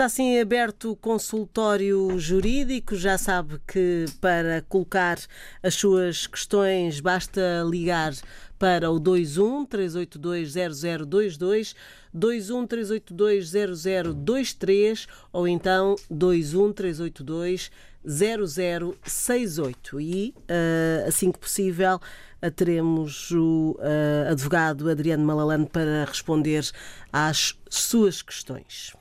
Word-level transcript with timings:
Está 0.00 0.06
assim 0.06 0.40
aberto 0.40 0.92
o 0.92 0.96
consultório 0.96 2.18
jurídico. 2.18 2.96
Já 2.96 3.18
sabe 3.18 3.60
que 3.68 4.06
para 4.18 4.62
colocar 4.66 5.18
as 5.62 5.74
suas 5.74 6.26
questões 6.26 7.00
basta 7.00 7.62
ligar 7.68 8.14
para 8.58 8.90
o 8.90 8.98
21 8.98 9.66
382 9.66 10.54
0022, 10.54 11.74
21 12.14 12.66
382 12.66 13.50
0023 13.50 15.06
ou 15.34 15.46
então 15.46 15.94
21 16.10 16.72
382 16.72 17.70
0068. 18.02 20.00
E, 20.00 20.34
uh, 20.34 21.08
assim 21.08 21.30
que 21.30 21.38
possível, 21.38 21.96
uh, 22.42 22.50
teremos 22.50 23.30
o 23.32 23.76
uh, 23.78 24.30
advogado 24.30 24.88
Adriano 24.88 25.26
Malalane 25.26 25.66
para 25.66 26.06
responder 26.06 26.64
às 27.12 27.54
suas 27.68 28.22
questões. 28.22 28.94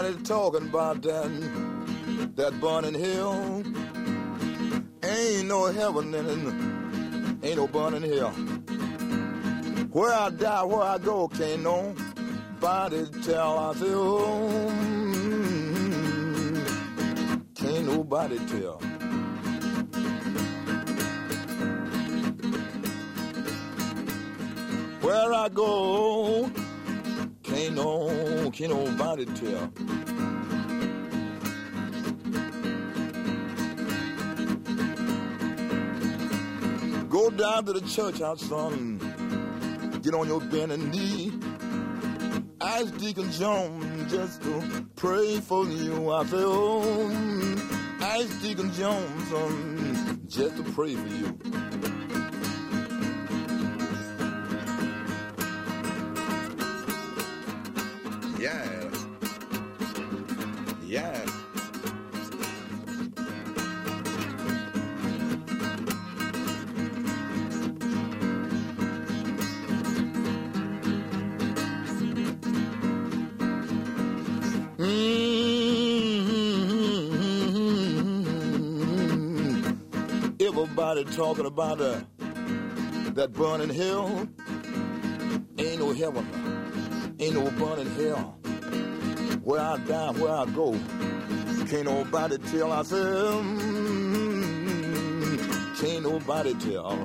Everybody 0.00 0.24
talking 0.24 0.68
about 0.70 1.02
that, 1.02 2.32
that 2.34 2.58
burning 2.58 2.94
hell. 2.94 3.62
Ain't 5.04 5.46
no 5.46 5.66
heaven 5.66 6.14
in 6.14 6.26
it, 6.26 7.46
ain't 7.46 7.56
no 7.58 7.66
burning 7.66 8.10
hell. 8.10 8.30
Where 9.90 10.14
I 10.14 10.30
die, 10.30 10.64
where 10.64 10.80
I 10.80 10.96
go, 10.96 11.28
can't 11.28 11.62
nobody 11.62 13.10
tell. 13.20 13.58
I 13.58 13.74
say, 13.74 13.90
oh, 13.90 14.48
can't 17.54 17.86
nobody 17.86 18.38
tell. 18.46 18.80
Where 25.02 25.34
I 25.34 25.48
go, 25.50 26.50
can't 27.70 27.76
no, 27.76 28.50
can't 28.50 28.70
nobody 28.72 29.24
tell. 29.26 29.66
Go 37.08 37.30
down 37.30 37.64
to 37.66 37.72
the 37.72 37.82
church 37.86 38.20
house, 38.20 38.42
son. 38.42 38.98
Get 40.02 40.14
on 40.14 40.26
your 40.28 40.40
bending 40.40 40.90
knee. 40.90 41.32
Ask 42.60 42.96
Deacon 42.98 43.30
Jones 43.32 44.10
just 44.10 44.42
to 44.42 44.86
pray 44.96 45.40
for 45.40 45.64
you. 45.66 46.10
I 46.10 46.24
say, 46.26 46.36
oh, 46.38 47.10
ask 48.00 48.42
Deacon 48.42 48.72
Jones, 48.72 49.28
son, 49.28 50.20
just 50.28 50.56
to 50.56 50.62
pray 50.72 50.94
for 50.94 51.08
you. 51.08 51.89
Yeah. 58.40 58.90
Yeah. 60.86 61.26
Mm-hmm. 79.18 79.70
Everybody 80.40 81.04
talking 81.04 81.44
about 81.44 81.82
uh, 81.82 82.00
that 83.10 83.34
burning 83.34 83.68
hell. 83.68 84.26
Ain't 85.58 85.78
no 85.78 85.92
heaven. 85.92 86.39
Ain't 87.20 87.34
no 87.34 87.50
burning 87.50 87.90
hell. 87.96 88.38
Where 89.44 89.60
I 89.60 89.76
die, 89.76 90.12
where 90.12 90.32
I 90.32 90.46
go, 90.46 90.72
can't 91.68 91.84
nobody 91.84 92.38
tell. 92.38 92.72
I 92.72 92.82
said, 92.82 92.96
mm, 92.98 94.26
can't 95.82 96.02
nobody 96.02 96.54
tell. 96.54 96.96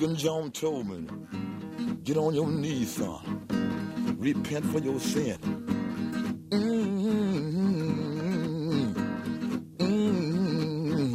Deacon 0.00 0.16
John 0.16 0.50
told 0.50 0.86
me, 0.86 1.06
get 2.04 2.16
on 2.16 2.34
your 2.34 2.48
knees, 2.48 2.94
son. 2.94 3.44
Repent 4.18 4.64
for 4.64 4.78
your 4.78 4.98
sin. 4.98 5.36
Mm, 6.48 7.34
mm, 9.76 11.14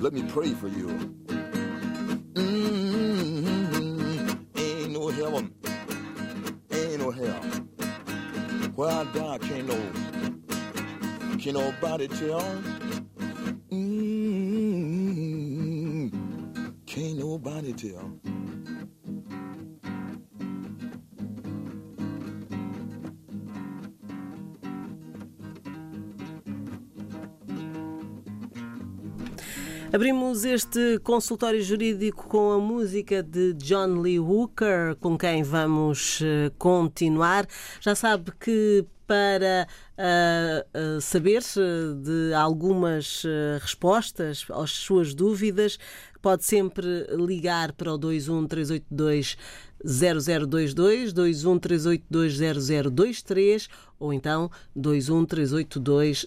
let 0.00 0.12
me 0.12 0.22
pray 0.28 0.50
for 0.50 0.68
you. 0.68 0.86
Mm, 2.34 3.58
ain't 4.56 4.92
no 4.92 5.08
heaven, 5.08 5.52
ain't 6.70 7.00
no 7.00 7.10
hell. 7.10 7.42
Where 8.76 8.88
I 8.88 9.02
die, 9.12 9.38
can't 9.38 9.66
no, 9.66 9.74
can't 11.38 11.56
nobody 11.56 12.06
tell. 12.06 13.01
Abrimos 30.32 30.46
este 30.46 30.98
consultório 31.00 31.62
jurídico 31.62 32.26
com 32.26 32.52
a 32.52 32.58
música 32.58 33.22
de 33.22 33.52
John 33.52 34.00
Lee 34.00 34.18
Hooker, 34.18 34.96
com 34.96 35.18
quem 35.18 35.42
vamos 35.42 36.20
eh, 36.22 36.50
continuar. 36.56 37.46
Já 37.82 37.94
sabe 37.94 38.32
que 38.40 38.82
para 39.06 39.68
uh, 39.98 40.62
uh, 40.96 41.00
saber 41.02 41.42
de 42.02 42.32
algumas 42.32 43.24
uh, 43.24 43.58
respostas 43.60 44.46
às 44.50 44.70
suas 44.70 45.12
dúvidas, 45.12 45.78
pode 46.22 46.46
sempre 46.46 47.06
ligar 47.10 47.72
para 47.72 47.92
o 47.92 47.98
21382 47.98 49.36
0022, 49.84 51.12
21382 51.12 52.38
0023 52.64 53.68
ou 53.98 54.14
então 54.14 54.50
21382 54.74 56.26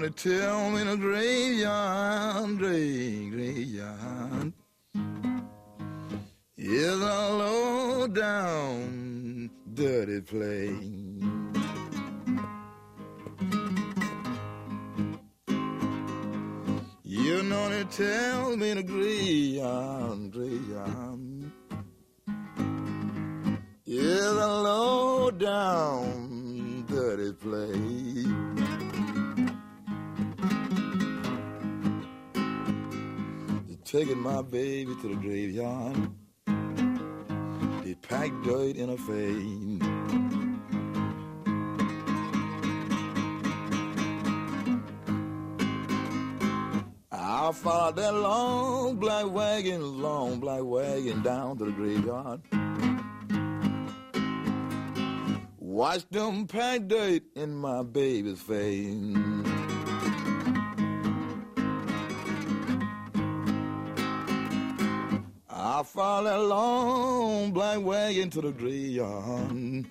gonna 0.00 0.10
tell 0.10 0.70
me 0.70 0.80
in 0.80 0.88
a 0.88 0.96
graveyard, 0.96 2.56
graveyard. 3.30 4.52
Is 6.56 7.00
a 7.00 7.32
low 7.42 8.06
down, 8.06 9.50
dirty 9.74 10.20
place. 10.20 10.70
You 17.02 17.42
know 17.42 17.68
they 17.68 17.82
tell 17.90 18.56
me 18.56 18.70
to 18.70 18.78
agree 18.78 19.60
on, 19.60 20.30
agree. 20.30 21.52
It's 23.84 24.22
a 24.22 24.62
low 24.62 25.32
down, 25.32 26.84
dirty 26.86 27.32
place. 27.32 28.37
Taking 33.90 34.18
my 34.18 34.42
baby 34.42 34.94
to 35.00 35.08
the 35.08 35.14
graveyard. 35.14 35.96
They 37.82 37.94
packed 37.94 38.44
dirt 38.44 38.76
in 38.76 38.90
a 38.90 38.98
fade. 38.98 39.82
I 47.10 47.50
followed 47.52 47.96
that 47.96 48.12
long 48.12 48.96
black 48.96 49.26
wagon, 49.30 50.02
long 50.02 50.38
black 50.38 50.62
wagon 50.62 51.22
down 51.22 51.56
to 51.56 51.64
the 51.64 51.70
graveyard. 51.70 52.42
Watch 55.56 56.06
them 56.10 56.46
pack 56.46 56.88
dirt 56.88 57.22
in 57.34 57.56
my 57.56 57.82
baby's 57.84 58.42
face. 58.42 59.57
I 65.78 65.84
followed 65.84 66.24
that 66.24 66.40
long 66.40 67.52
black 67.52 67.80
wagon 67.80 68.30
to 68.30 68.40
the 68.40 68.50
graveyard. 68.50 69.86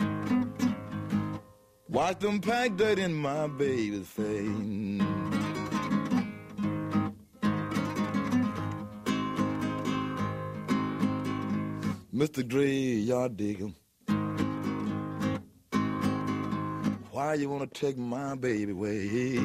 Watch 1.87 2.19
them 2.19 2.41
pack 2.41 2.75
dirt 2.75 2.99
in 2.99 3.13
my 3.13 3.47
baby's 3.47 4.05
face. 4.05 4.49
Mr. 12.13 12.45
Graveyard 12.45 13.37
Digger, 13.37 13.71
why 17.11 17.35
you 17.35 17.49
wanna 17.49 17.67
take 17.67 17.97
my 17.97 18.35
baby 18.35 18.73
away? 18.73 19.39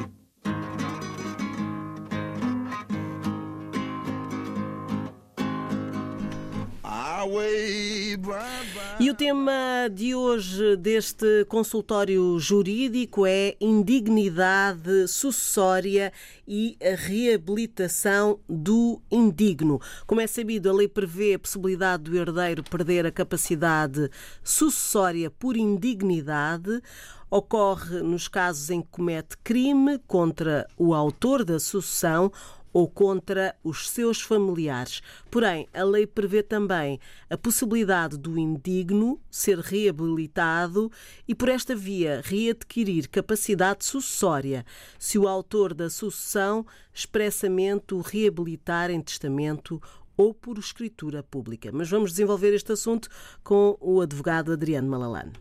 E 9.03 9.09
o 9.09 9.13
tema 9.13 9.89
de 9.91 10.15
hoje 10.15 10.77
deste 10.77 11.43
consultório 11.49 12.39
jurídico 12.39 13.25
é 13.25 13.53
indignidade 13.59 15.09
sucessória 15.09 16.13
e 16.47 16.77
a 16.81 16.95
reabilitação 16.95 18.39
do 18.47 19.01
indigno. 19.11 19.81
Como 20.07 20.21
é 20.21 20.25
sabido, 20.25 20.69
a 20.69 20.73
lei 20.73 20.87
prevê 20.87 21.33
a 21.33 21.39
possibilidade 21.39 22.03
do 22.03 22.15
herdeiro 22.15 22.63
perder 22.63 23.05
a 23.05 23.11
capacidade 23.11 24.09
sucessória 24.41 25.29
por 25.29 25.57
indignidade. 25.57 26.81
Ocorre 27.29 28.01
nos 28.01 28.29
casos 28.29 28.69
em 28.69 28.81
que 28.81 28.87
comete 28.89 29.37
crime 29.43 29.99
contra 30.07 30.65
o 30.77 30.93
autor 30.93 31.43
da 31.43 31.59
sucessão 31.59 32.31
ou 32.73 32.89
contra 32.89 33.55
os 33.63 33.89
seus 33.89 34.19
familiares. 34.19 35.01
Porém, 35.29 35.67
a 35.71 35.83
lei 35.83 36.07
prevê 36.07 36.41
também 36.41 36.99
a 37.29 37.37
possibilidade 37.37 38.17
do 38.17 38.37
indigno 38.37 39.21
ser 39.29 39.59
reabilitado 39.59 40.91
e, 41.27 41.35
por 41.35 41.49
esta 41.49 41.75
via, 41.75 42.21
readquirir 42.25 43.07
capacidade 43.07 43.85
sucessória, 43.85 44.65
se 44.97 45.19
o 45.19 45.27
autor 45.27 45.73
da 45.73 45.89
sucessão 45.89 46.65
expressamente 46.91 47.93
o 47.93 48.01
reabilitar 48.01 48.89
em 48.89 49.01
testamento 49.01 49.81
ou 50.17 50.33
por 50.33 50.57
escritura 50.57 51.23
pública. 51.23 51.71
Mas 51.71 51.89
vamos 51.89 52.11
desenvolver 52.11 52.53
este 52.53 52.71
assunto 52.71 53.07
com 53.43 53.77
o 53.79 54.01
advogado 54.01 54.51
Adriano 54.51 54.89
Malalane. 54.89 55.33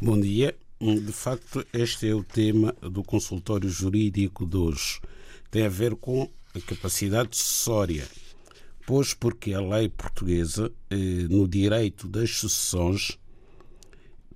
Bom 0.00 0.20
dia. 0.20 0.54
De 0.80 1.12
facto, 1.12 1.64
este 1.72 2.08
é 2.08 2.14
o 2.14 2.22
tema 2.22 2.74
do 2.82 3.02
consultório 3.02 3.68
jurídico 3.68 4.44
de 4.44 4.56
hoje 4.56 5.00
tem 5.54 5.66
a 5.66 5.68
ver 5.68 5.94
com 5.94 6.28
a 6.52 6.60
capacidade 6.60 7.36
sucessória, 7.36 8.04
pois 8.84 9.14
porque 9.14 9.54
a 9.54 9.60
lei 9.60 9.88
portuguesa, 9.88 10.68
eh, 10.90 10.96
no 11.30 11.46
direito 11.46 12.08
das 12.08 12.30
sucessões, 12.30 13.16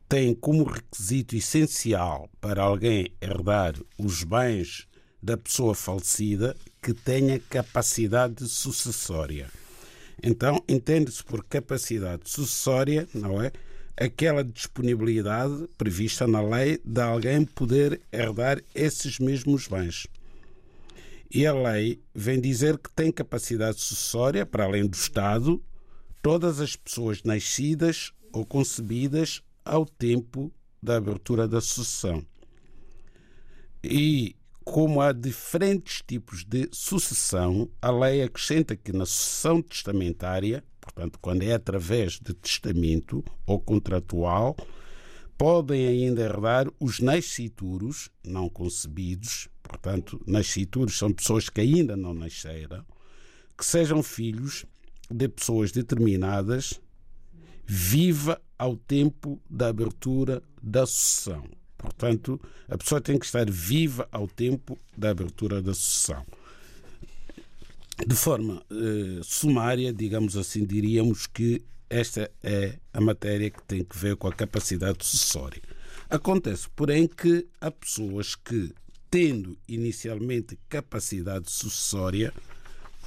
tem 0.09 0.33
como 0.33 0.63
requisito 0.63 1.35
essencial 1.35 2.31
para 2.41 2.63
alguém 2.63 3.13
herdar 3.21 3.75
os 3.99 4.23
bens 4.23 4.87
da 5.21 5.37
pessoa 5.37 5.75
falecida 5.75 6.57
que 6.81 6.95
tenha 6.95 7.41
capacidade 7.51 8.47
sucessória. 8.47 9.51
Então, 10.23 10.63
entende-se 10.69 11.25
por 11.25 11.43
capacidade 11.43 12.31
sucessória, 12.31 13.09
não 13.13 13.43
é? 13.43 13.51
Aquela 13.97 14.45
disponibilidade 14.45 15.69
prevista 15.77 16.29
na 16.29 16.41
lei 16.41 16.81
de 16.85 17.01
alguém 17.01 17.45
poder 17.45 18.01
herdar 18.13 18.63
esses 18.73 19.19
mesmos 19.19 19.67
bens. 19.67 20.07
E 21.31 21.47
a 21.47 21.53
lei 21.53 22.03
vem 22.15 22.41
dizer 22.41 22.79
que 22.79 22.91
tem 22.91 23.13
capacidade 23.13 23.81
sucessória, 23.81 24.47
para 24.47 24.65
além 24.65 24.87
do 24.87 24.95
Estado, 24.95 25.63
todas 26.23 26.61
as 26.61 26.75
pessoas 26.75 27.23
nascidas 27.23 28.13
ou 28.33 28.47
concebidas 28.47 29.43
ao 29.65 29.85
tempo 29.85 30.51
da 30.83 30.97
abertura 30.97 31.47
da 31.47 31.61
sucessão. 31.61 32.25
E 33.85 34.35
como 34.65 35.01
há 35.01 35.13
diferentes 35.13 36.03
tipos 36.07 36.45
de 36.45 36.69
sucessão, 36.73 37.69
a 37.81 37.91
lei 37.91 38.23
acrescenta 38.23 38.77
que 38.77 38.93
na 38.93 39.07
sucessão 39.07 39.63
testamentária, 39.63 40.65
portanto, 40.81 41.19
quando 41.21 41.43
é 41.43 41.53
através 41.53 42.19
de 42.19 42.35
testamento 42.35 43.25
ou 43.47 43.61
contratual, 43.61 44.57
podem 45.39 45.87
ainda 45.87 46.23
herdar 46.23 46.67
os 46.81 47.01
nascituros 47.01 48.11
não 48.25 48.49
concebidos, 48.49 49.49
portanto, 49.69 50.21
nascituros 50.27 50.99
são 50.99 51.13
pessoas 51.13 51.49
que 51.49 51.61
ainda 51.61 51.97
não 51.97 52.15
nasceram, 52.15 52.85
que 53.57 53.65
sejam 53.65 54.03
filhos 54.03 54.65
de 55.11 55.29
pessoas 55.29 55.71
determinadas, 55.71 56.81
viva 57.67 58.41
ao 58.59 58.77
tempo 58.77 59.41
da 59.49 59.69
abertura 59.69 60.43
da 60.63 60.87
sucessão. 60.87 61.45
Portanto, 61.77 62.41
a 62.69 62.77
pessoa 62.77 63.01
tem 63.01 63.19
que 63.19 63.27
estar 63.27 63.49
viva 63.49 64.09
ao 64.11 64.27
tempo 64.27 64.77
da 64.97 65.11
abertura 65.11 65.63
da 65.63 65.73
sucessão. 65.73 66.27
De 68.05 68.15
forma 68.15 68.63
eh, 68.71 69.21
sumária, 69.23 69.93
digamos 69.93 70.37
assim, 70.37 70.65
diríamos 70.65 71.27
que 71.27 71.63
esta 71.91 72.31
é 72.43 72.79
a 72.93 73.01
matéria 73.01 73.51
que 73.51 73.63
tem 73.63 73.85
que 73.85 73.97
ver 73.97 74.17
com 74.17 74.29
a 74.29 74.33
capacidade 74.33 75.05
sucessória. 75.05 75.63
Acontece, 76.11 76.69
porém, 76.75 77.07
que 77.07 77.47
há 77.61 77.71
pessoas 77.71 78.35
que, 78.35 78.73
tendo 79.11 79.59
inicialmente 79.67 80.59
capacidade 80.69 81.51
sucessória, 81.51 82.33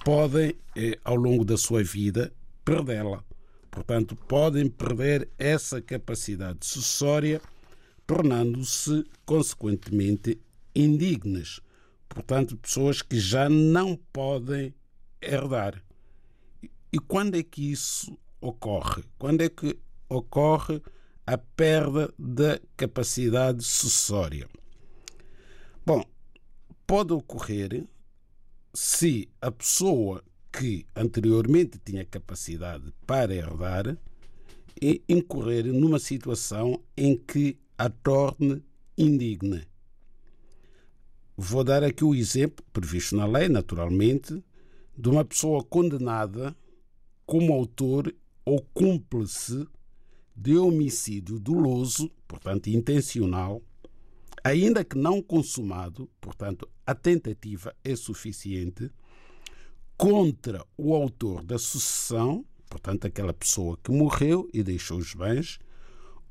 podem, 0.04 0.56
eh, 0.76 0.98
ao 1.04 1.16
longo 1.16 1.46
da 1.46 1.58
sua 1.58 1.84
vida, 1.84 2.34
perdê-la. 2.66 3.24
Portanto, 3.70 4.16
podem 4.16 4.70
perder 4.70 5.30
essa 5.38 5.82
capacidade 5.82 6.66
sucessória, 6.66 7.42
tornando-se, 8.06 9.06
consequentemente, 9.26 10.40
indignas. 10.76 11.62
Portanto, 12.10 12.58
pessoas 12.58 13.02
que 13.02 13.20
já 13.20 13.48
não 13.48 13.96
podem 14.12 14.74
herdar. 15.22 15.82
E 16.92 17.00
quando 17.00 17.36
é 17.36 17.44
que 17.44 17.72
isso 17.72 18.18
ocorre? 18.42 19.04
Quando 19.18 19.42
é 19.42 19.50
que 19.50 19.80
ocorre 20.10 20.82
a 21.26 21.38
perda 21.38 22.14
da 22.20 22.60
capacidade 22.76 23.64
sucessória? 23.64 24.50
Bom, 25.86 26.04
pode 26.86 27.14
ocorrer 27.14 27.86
se 28.74 29.28
a 29.42 29.52
pessoa 29.52 30.24
que 30.52 30.86
anteriormente 30.96 31.80
tinha 31.84 32.06
capacidade 32.06 32.94
para 33.06 33.34
herdar 33.34 33.98
incorrer 35.08 35.66
numa 35.66 36.00
situação 36.00 36.82
em 36.98 37.16
que 37.16 37.58
a 37.78 37.90
torne 37.90 38.64
indigna. 38.98 39.66
Vou 41.38 41.64
dar 41.64 41.84
aqui 41.84 42.04
o 42.04 42.16
exemplo, 42.16 42.64
previsto 42.72 43.16
na 43.16 43.26
lei, 43.26 43.48
naturalmente, 43.48 44.44
de 44.98 45.10
uma 45.10 45.26
pessoa 45.26 45.64
condenada 45.64 46.56
como 47.26 47.54
autor 47.54 48.14
ou 48.46 48.62
cúmplice 48.74 49.68
de 50.36 50.58
homicídio 50.58 51.40
doloso, 51.40 52.12
portanto 52.28 52.68
intencional, 52.68 53.62
ainda 54.44 54.84
que 54.84 54.98
não 54.98 55.22
consumado, 55.22 56.10
portanto 56.20 56.68
a 56.86 56.96
tentativa 56.96 57.76
é 57.84 57.96
suficiente, 57.96 58.92
contra 59.98 60.66
o 60.78 60.96
autor 60.96 61.44
da 61.44 61.60
sucessão, 61.60 62.46
portanto 62.70 63.06
aquela 63.06 63.34
pessoa 63.34 63.78
que 63.84 63.92
morreu 63.92 64.50
e 64.54 64.64
deixou 64.64 64.98
os 64.98 65.14
bens, 65.14 65.60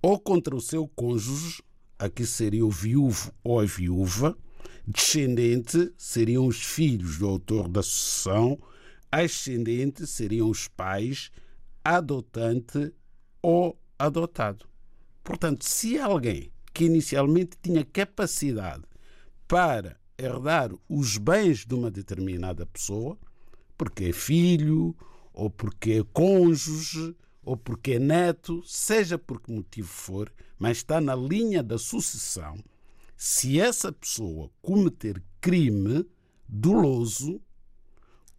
ou 0.02 0.19
contra 0.19 0.57
o 0.57 0.61
seu 0.61 0.88
cônjuge, 0.88 1.62
aqui 1.99 2.26
seria 2.26 2.64
o 2.64 2.71
viúvo 2.71 3.33
ou 3.45 3.61
a 3.61 3.64
viúva, 3.64 4.37
descendente 4.87 5.93
seriam 5.97 6.47
os 6.47 6.62
filhos 6.64 7.19
do 7.19 7.29
autor 7.29 7.69
da 7.69 7.83
sucessão, 7.83 8.59
ascendente 9.12 10.07
seriam 10.07 10.49
os 10.49 10.67
pais 10.67 11.31
adotante 11.85 12.93
ou 13.43 13.81
adotado. 13.99 14.67
Portanto, 15.23 15.64
se 15.64 15.99
alguém 15.99 16.50
que 16.73 16.85
inicialmente 16.85 17.57
tinha 17.61 17.85
capacidade 17.85 18.85
para 19.47 19.99
herdar 20.17 20.71
os 20.89 21.17
bens 21.17 21.65
de 21.65 21.75
uma 21.75 21.91
determinada 21.91 22.67
pessoa, 22.67 23.19
porque 23.77 24.05
é 24.05 24.12
filho, 24.12 24.95
ou 25.33 25.49
porque 25.49 25.93
é 25.93 26.05
cônjuge, 26.12 27.17
ou 27.43 27.57
porque 27.57 27.93
é 27.93 27.99
neto, 27.99 28.62
seja 28.65 29.19
por 29.19 29.41
que 29.41 29.50
motivo 29.50 29.89
for, 29.89 30.33
mas 30.59 30.79
está 30.79 31.00
na 31.00 31.17
linha 31.17 31.62
da 31.62 31.79
sucessão. 31.79 32.62
Se 33.17 33.59
essa 33.59 33.91
pessoa 33.91 34.50
cometer 34.61 35.23
crime 35.41 36.07
doloso 36.49 37.41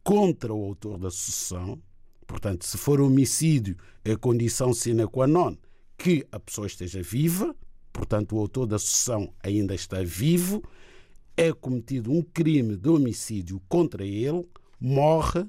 contra 0.03 0.53
o 0.53 0.63
autor 0.63 0.97
da 0.97 1.09
sucessão, 1.09 1.81
portanto, 2.27 2.65
se 2.65 2.77
for 2.77 3.01
homicídio, 3.01 3.77
é 4.03 4.15
condição 4.15 4.73
sine 4.73 5.05
qua 5.07 5.27
non 5.27 5.57
que 5.97 6.25
a 6.31 6.39
pessoa 6.39 6.67
esteja 6.67 7.01
viva, 7.01 7.55
portanto, 7.91 8.35
o 8.35 8.39
autor 8.39 8.65
da 8.65 8.79
sucessão 8.79 9.33
ainda 9.43 9.73
está 9.73 10.01
vivo, 10.03 10.63
é 11.35 11.51
cometido 11.51 12.11
um 12.11 12.21
crime 12.21 12.75
de 12.75 12.89
homicídio 12.89 13.61
contra 13.67 14.05
ele, 14.05 14.47
morre, 14.79 15.45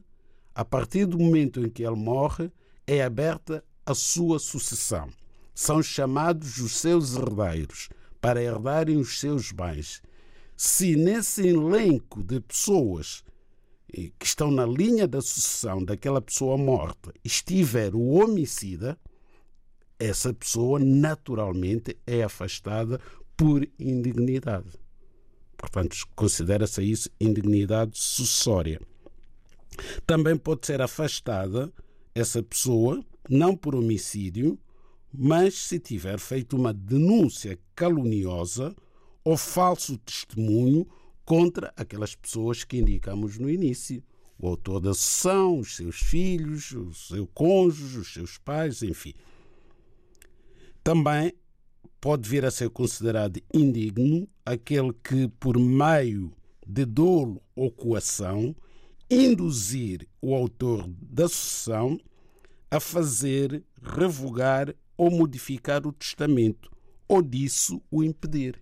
a 0.54 0.64
partir 0.64 1.06
do 1.06 1.18
momento 1.18 1.60
em 1.60 1.68
que 1.68 1.82
ele 1.82 1.96
morre, 1.96 2.50
é 2.86 3.02
aberta 3.02 3.64
a 3.84 3.94
sua 3.94 4.38
sucessão. 4.38 5.08
São 5.54 5.82
chamados 5.82 6.58
os 6.58 6.76
seus 6.76 7.14
herdeiros 7.16 7.88
para 8.20 8.42
herdarem 8.42 8.96
os 8.96 9.18
seus 9.18 9.50
bens. 9.50 10.02
Se 10.56 10.94
nesse 10.94 11.46
elenco 11.46 12.22
de 12.22 12.40
pessoas 12.40 13.24
eh, 13.92 14.10
que 14.18 14.24
estão 14.26 14.50
na 14.50 14.64
linha 14.64 15.08
da 15.08 15.20
sucessão 15.20 15.84
daquela 15.84 16.22
pessoa 16.22 16.56
morta 16.56 17.12
estiver 17.24 17.94
o 17.94 18.10
homicida, 18.12 18.98
essa 20.02 20.34
pessoa 20.34 20.80
naturalmente 20.80 21.96
é 22.04 22.24
afastada 22.24 23.00
por 23.36 23.66
indignidade. 23.78 24.70
Portanto, 25.56 25.96
considera-se 26.16 26.82
isso 26.82 27.08
indignidade 27.20 27.92
sucessória. 27.94 28.80
Também 30.04 30.36
pode 30.36 30.66
ser 30.66 30.82
afastada 30.82 31.72
essa 32.14 32.42
pessoa, 32.42 33.02
não 33.30 33.56
por 33.56 33.76
homicídio, 33.76 34.58
mas 35.14 35.54
se 35.54 35.78
tiver 35.78 36.18
feito 36.18 36.56
uma 36.56 36.74
denúncia 36.74 37.56
caluniosa 37.74 38.74
ou 39.24 39.36
falso 39.36 39.96
testemunho 39.98 40.84
contra 41.24 41.72
aquelas 41.76 42.16
pessoas 42.16 42.64
que 42.64 42.78
indicamos 42.78 43.38
no 43.38 43.48
início. 43.48 44.02
O 44.36 44.48
autor 44.48 44.80
da 44.80 44.92
sessão, 44.92 45.60
os 45.60 45.76
seus 45.76 46.00
filhos, 46.00 46.72
o 46.72 46.92
seu 46.92 47.24
cônjuge, 47.28 48.00
os 48.00 48.12
seus 48.12 48.36
pais, 48.38 48.82
enfim. 48.82 49.14
Também 50.82 51.32
pode 52.00 52.28
vir 52.28 52.44
a 52.44 52.50
ser 52.50 52.68
considerado 52.70 53.40
indigno 53.54 54.28
aquele 54.44 54.92
que, 54.92 55.28
por 55.28 55.58
meio 55.58 56.32
de 56.66 56.84
dolo 56.84 57.40
ou 57.54 57.70
coação, 57.70 58.54
induzir 59.08 60.08
o 60.20 60.34
autor 60.34 60.88
da 60.88 61.28
sucessão 61.28 62.00
a 62.70 62.80
fazer, 62.80 63.62
revogar 63.80 64.74
ou 64.96 65.10
modificar 65.10 65.86
o 65.86 65.92
testamento, 65.92 66.70
ou 67.06 67.22
disso 67.22 67.80
o 67.90 68.02
impedir. 68.02 68.60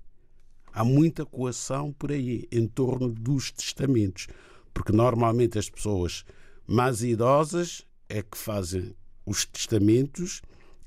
Há 0.73 0.85
muita 0.85 1.25
coação 1.25 1.93
por 1.93 2.13
aí 2.13 2.47
em 2.53 2.67
torno 2.67 3.09
dos 3.09 3.51
testamentos, 3.51 4.27
porque 4.75 4.93
normalmente 4.93 5.59
as 5.59 5.71
pessoas 5.71 6.25
mais 6.67 7.03
idosas 7.03 7.87
é 8.09 8.23
que 8.23 8.37
fazem 8.37 8.95
os 9.25 9.45
testamentos 9.45 10.43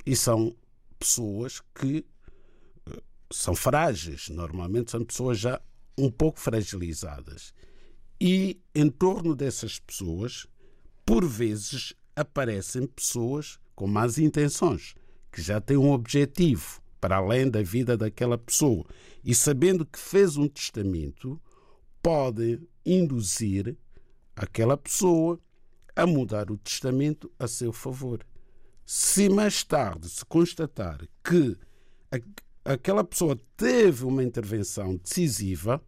e 0.06 0.16
são 0.16 0.56
pessoas 1.03 1.62
que 1.75 2.05
eh, 2.89 3.01
são 3.29 3.53
frágeis, 3.53 4.29
normalmente 4.29 4.89
são 4.89 5.03
pessoas 5.03 5.38
já 5.38 5.62
um 5.98 6.10
pouco 6.10 6.39
fragilizadas. 6.39 7.53
E 8.19 8.62
em 8.74 8.89
torno 8.89 9.36
dessas 9.36 9.79
pessoas, 9.79 10.48
por 11.05 11.25
vezes, 11.25 11.93
aparecem 12.15 12.88
pessoas 12.88 13.60
com 13.75 13.86
más 13.86 14.17
intenções, 14.17 14.95
que 15.29 15.41
já 15.41 15.60
têm 15.60 15.75
um 15.75 15.91
objetivo 15.91 16.81
para 17.01 17.17
além 17.17 17.50
da 17.50 17.62
vida 17.62 17.98
daquela 17.98 18.38
pessoa. 18.38 18.86
E 19.25 19.36
sabendo 19.36 19.86
que 19.86 20.00
fez 20.00 20.38
um 20.38 20.48
testamento, 20.48 21.39
podem 22.01 22.65
induzir 22.86 23.75
aquela 24.33 24.77
pessoa 24.77 25.38
a 25.93 26.07
mudar 26.07 26.50
o 26.50 26.57
testamento 26.57 27.29
a 27.38 27.45
seu 27.45 27.74
favor. 27.74 28.25
Se 28.86 29.30
mais 29.30 29.63
tarde 29.63 30.10
se 30.10 30.25
constatar 30.25 31.00
que 31.24 31.58
aquela 32.66 33.04
pessoa 33.04 33.40
teve 33.56 34.06
uma 34.06 34.24
intervenção 34.24 34.98
decisiva 34.98 35.82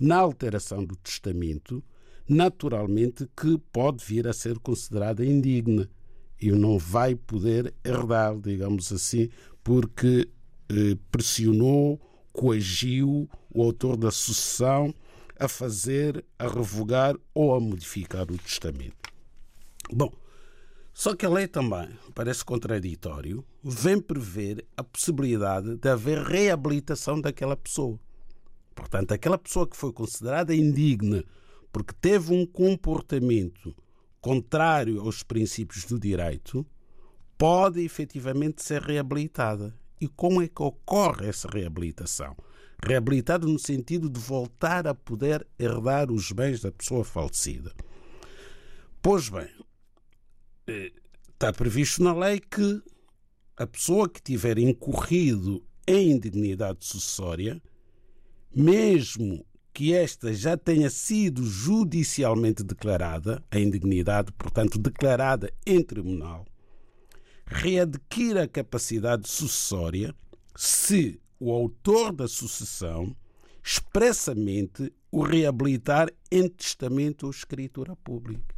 na 0.00 0.16
alteração 0.16 0.84
do 0.84 0.96
testamento, 0.96 1.82
naturalmente 2.28 3.28
que 3.36 3.58
pode 3.72 4.04
vir 4.04 4.26
a 4.26 4.32
ser 4.32 4.58
considerada 4.58 5.24
indigna 5.24 5.88
e 6.40 6.50
não 6.50 6.78
vai 6.78 7.14
poder 7.14 7.72
herdar, 7.84 8.38
digamos 8.38 8.92
assim, 8.92 9.28
porque 9.62 10.28
eh, 10.68 10.96
pressionou, 11.10 12.00
coagiu 12.32 13.28
o 13.50 13.62
autor 13.62 13.96
da 13.96 14.10
sucessão 14.10 14.94
a 15.38 15.46
fazer, 15.46 16.24
a 16.38 16.48
revogar 16.48 17.16
ou 17.34 17.54
a 17.54 17.60
modificar 17.60 18.30
o 18.30 18.38
testamento. 18.38 19.10
Bom, 19.92 20.12
só 20.92 21.14
que 21.14 21.24
a 21.24 21.30
lei 21.30 21.48
também, 21.48 21.88
parece 22.14 22.44
contraditório, 22.44 23.44
vem 23.62 24.00
prever 24.00 24.64
a 24.76 24.84
possibilidade 24.84 25.76
de 25.76 25.88
haver 25.88 26.18
reabilitação 26.18 27.20
daquela 27.20 27.56
pessoa. 27.56 27.98
Portanto, 28.74 29.12
aquela 29.12 29.38
pessoa 29.38 29.66
que 29.66 29.76
foi 29.76 29.92
considerada 29.92 30.54
indigna 30.54 31.24
porque 31.72 31.94
teve 32.00 32.34
um 32.34 32.44
comportamento 32.44 33.74
contrário 34.20 35.00
aos 35.00 35.22
princípios 35.22 35.84
do 35.84 35.98
direito, 35.98 36.64
pode 37.36 37.82
efetivamente 37.82 38.62
ser 38.62 38.82
reabilitada. 38.82 39.74
E 40.00 40.06
como 40.06 40.42
é 40.42 40.48
que 40.48 40.62
ocorre 40.62 41.28
essa 41.28 41.48
reabilitação? 41.48 42.36
Reabilitada 42.84 43.46
no 43.46 43.58
sentido 43.58 44.10
de 44.10 44.20
voltar 44.20 44.86
a 44.86 44.94
poder 44.94 45.46
herdar 45.58 46.10
os 46.10 46.30
bens 46.30 46.60
da 46.60 46.70
pessoa 46.70 47.04
falecida. 47.04 47.72
Pois 49.00 49.28
bem, 49.28 49.48
está 50.66 51.52
previsto 51.52 52.02
na 52.02 52.14
lei 52.14 52.40
que 52.40 52.82
a 53.56 53.66
pessoa 53.66 54.08
que 54.08 54.22
tiver 54.22 54.58
incorrido 54.58 55.64
em 55.86 56.12
indignidade 56.12 56.84
sucessória, 56.84 57.60
mesmo 58.54 59.44
que 59.72 59.94
esta 59.94 60.32
já 60.32 60.56
tenha 60.56 60.90
sido 60.90 61.44
judicialmente 61.44 62.62
declarada, 62.62 63.42
a 63.50 63.58
indignidade, 63.58 64.30
portanto, 64.32 64.78
declarada 64.78 65.52
em 65.66 65.82
tribunal, 65.82 66.46
readquira 67.46 68.44
a 68.44 68.48
capacidade 68.48 69.28
sucessória 69.28 70.14
se 70.54 71.20
o 71.40 71.50
autor 71.50 72.12
da 72.12 72.28
sucessão 72.28 73.16
expressamente 73.64 74.92
o 75.10 75.22
reabilitar 75.22 76.10
em 76.30 76.48
testamento 76.48 77.24
ou 77.24 77.30
escritura 77.30 77.96
pública. 77.96 78.51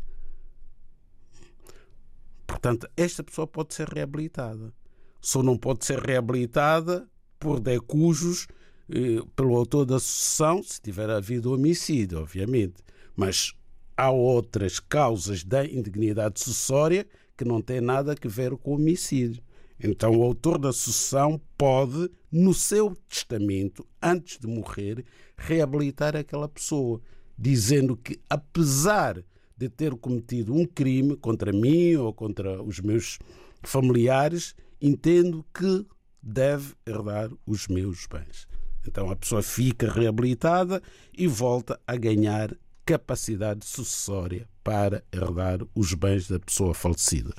Portanto, 2.55 2.89
esta 2.97 3.25
pessoa 3.25 3.49
pode 3.49 3.75
ser 3.75 3.89
reabilitada. 3.89 4.73
Só 5.21 5.43
não 5.43 5.59
pode 5.59 5.85
ser 5.85 5.99
reabilitada 5.99 7.05
por 7.37 7.59
decujos 7.59 8.47
eh, 8.89 9.21
pelo 9.35 9.57
autor 9.57 9.85
da 9.85 9.99
sucessão, 9.99 10.63
se 10.63 10.81
tiver 10.81 11.11
havido 11.11 11.53
homicídio, 11.53 12.21
obviamente. 12.21 12.77
Mas 13.17 13.55
há 13.97 14.09
outras 14.09 14.79
causas 14.79 15.43
da 15.43 15.65
indignidade 15.67 16.39
sucessória 16.39 17.05
que 17.37 17.45
não 17.45 17.61
têm 17.61 17.81
nada 17.81 18.13
a 18.13 18.29
ver 18.29 18.57
com 18.57 18.77
homicídio. 18.77 19.43
Então, 19.83 20.17
o 20.17 20.23
autor 20.23 20.57
da 20.57 20.73
sucessão 20.73 21.41
pode, 21.59 22.09
no 22.31 22.55
seu 22.55 22.95
testamento, 23.09 23.85
antes 24.01 24.39
de 24.39 24.47
morrer, 24.47 25.05
reabilitar 25.37 26.15
aquela 26.15 26.49
pessoa, 26.49 27.03
dizendo 27.37 27.97
que, 27.97 28.21
apesar 28.31 29.25
de 29.57 29.69
ter 29.69 29.95
cometido 29.97 30.55
um 30.55 30.67
crime 30.67 31.17
contra 31.17 31.53
mim 31.53 31.95
ou 31.97 32.13
contra 32.13 32.63
os 32.63 32.81
meus 32.81 33.19
familiares, 33.63 34.55
entendo 34.81 35.45
que 35.55 35.87
deve 36.23 36.75
herdar 36.87 37.31
os 37.47 37.69
meus 37.69 38.07
bens. 38.07 38.47
Então 38.87 39.11
a 39.11 39.17
pessoa 39.17 39.43
fica 39.43 39.91
reabilitada 39.91 40.83
e 41.17 41.27
volta 41.27 41.81
a 41.87 41.97
ganhar 41.97 42.55
capacidade 42.85 43.65
sucessória 43.65 44.47
para 44.63 45.03
herdar 45.13 45.61
os 45.75 45.95
bens 45.95 46.29
da 46.29 46.39
pessoa 46.39 46.75
falecida. 46.75 47.33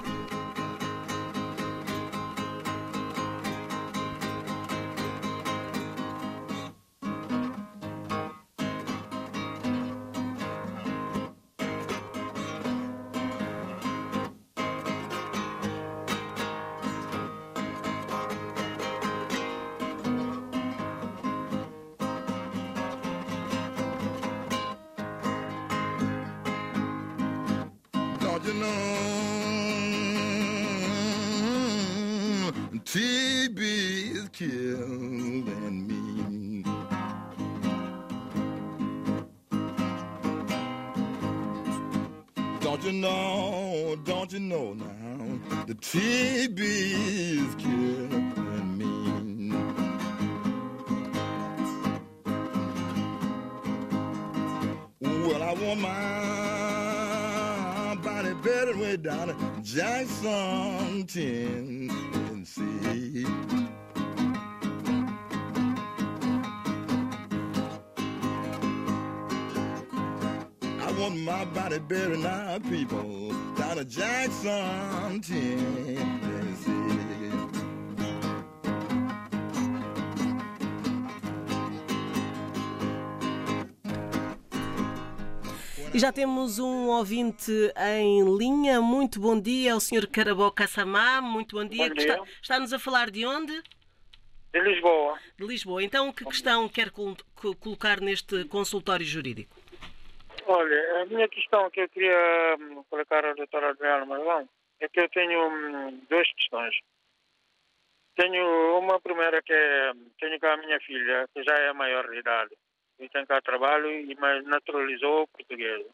you 42.92 43.02
know, 43.02 43.96
don't 44.04 44.34
you 44.34 44.40
know 44.40 44.74
now, 44.74 45.40
the 45.68 45.76
TB 45.76 46.58
is 46.60 47.54
killing 47.56 48.78
me. 48.80 49.54
Well, 55.02 55.44
I 55.44 55.54
want 55.54 55.82
my 55.82 55.90
body 58.02 58.34
better 58.42 58.76
way 58.76 58.98
down 58.98 59.30
at 59.30 59.64
Jackson 59.64 61.06
10. 61.06 61.39
People, 71.78 73.32
down 73.56 73.78
at 73.78 73.88
Jackson, 73.88 75.22
Tennessee. 75.22 76.00
E 85.94 85.98
já 86.00 86.12
temos 86.12 86.60
um 86.60 86.88
ouvinte 86.90 87.52
em 87.96 88.38
linha. 88.38 88.80
Muito 88.82 89.20
bom 89.20 89.40
dia, 89.40 89.76
o 89.76 89.80
Sr. 89.80 90.08
Caraboca 90.08 90.68
Samá. 90.68 91.20
Muito 91.22 91.56
bom 91.56 91.66
dia. 91.66 91.88
Bom 91.90 91.96
dia. 91.96 92.14
Está, 92.14 92.24
está-nos 92.42 92.74
a 92.74 92.80
falar 92.80 93.10
de 93.10 93.26
onde? 93.26 93.54
De 94.54 94.60
Lisboa. 94.62 95.18
De 95.38 95.46
Lisboa. 95.46 95.84
Então, 95.84 96.12
que 96.12 96.26
questão 96.26 96.68
quer 96.70 96.92
col- 96.92 97.18
co- 97.36 97.56
colocar 97.56 98.00
neste 98.02 98.44
consultório 98.46 99.06
jurídico? 99.06 99.56
Olha, 100.46 101.02
a 101.02 101.06
minha 101.06 101.28
questão 101.28 101.70
que 101.70 101.82
eu 101.82 101.90
queria 101.90 102.56
hum, 102.60 102.84
colocar 102.90 103.26
ao 103.26 103.36
Dr. 103.36 103.64
Adriano 103.64 104.06
Marlão 104.06 104.50
é 104.80 104.88
que 104.88 105.00
eu 105.00 105.10
tenho 105.10 105.48
hum, 105.48 106.02
duas 106.10 106.32
questões. 106.34 106.76
Tenho 108.16 108.80
uma 108.80 109.00
primeira 109.00 109.42
que 109.42 109.54
é, 109.54 109.92
tenho 110.20 110.40
cá 110.40 110.54
a 110.54 110.58
minha 110.58 110.80
filha, 110.82 111.28
que 111.34 111.44
já 111.44 111.54
é 111.56 111.74
maior 111.74 112.10
de 112.10 112.18
idade, 112.18 112.56
e 113.00 113.08
tem 113.10 113.26
cá 113.26 113.42
trabalho, 113.42 113.90
mas 114.20 114.44
naturalizou 114.46 115.28
portuguesa. 115.28 115.90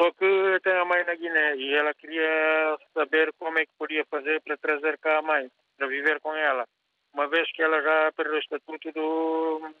Só 0.00 0.10
que 0.12 0.60
tem 0.62 0.72
a 0.74 0.84
mãe 0.84 1.04
na 1.04 1.14
Guiné 1.14 1.56
e 1.56 1.74
ela 1.74 1.94
queria 1.94 2.78
saber 2.94 3.32
como 3.38 3.58
é 3.58 3.66
que 3.66 3.72
podia 3.78 4.04
fazer 4.06 4.40
para 4.42 4.56
trazer 4.56 4.98
cá 4.98 5.18
a 5.18 5.22
mãe, 5.22 5.50
para 5.76 5.86
viver 5.86 6.20
com 6.20 6.34
ela, 6.34 6.66
uma 7.12 7.28
vez 7.28 7.50
que 7.52 7.62
ela 7.62 7.82
já 7.82 8.12
perdeu 8.12 8.34
o 8.34 8.38
estatuto 8.38 8.92
do, 8.92 9.74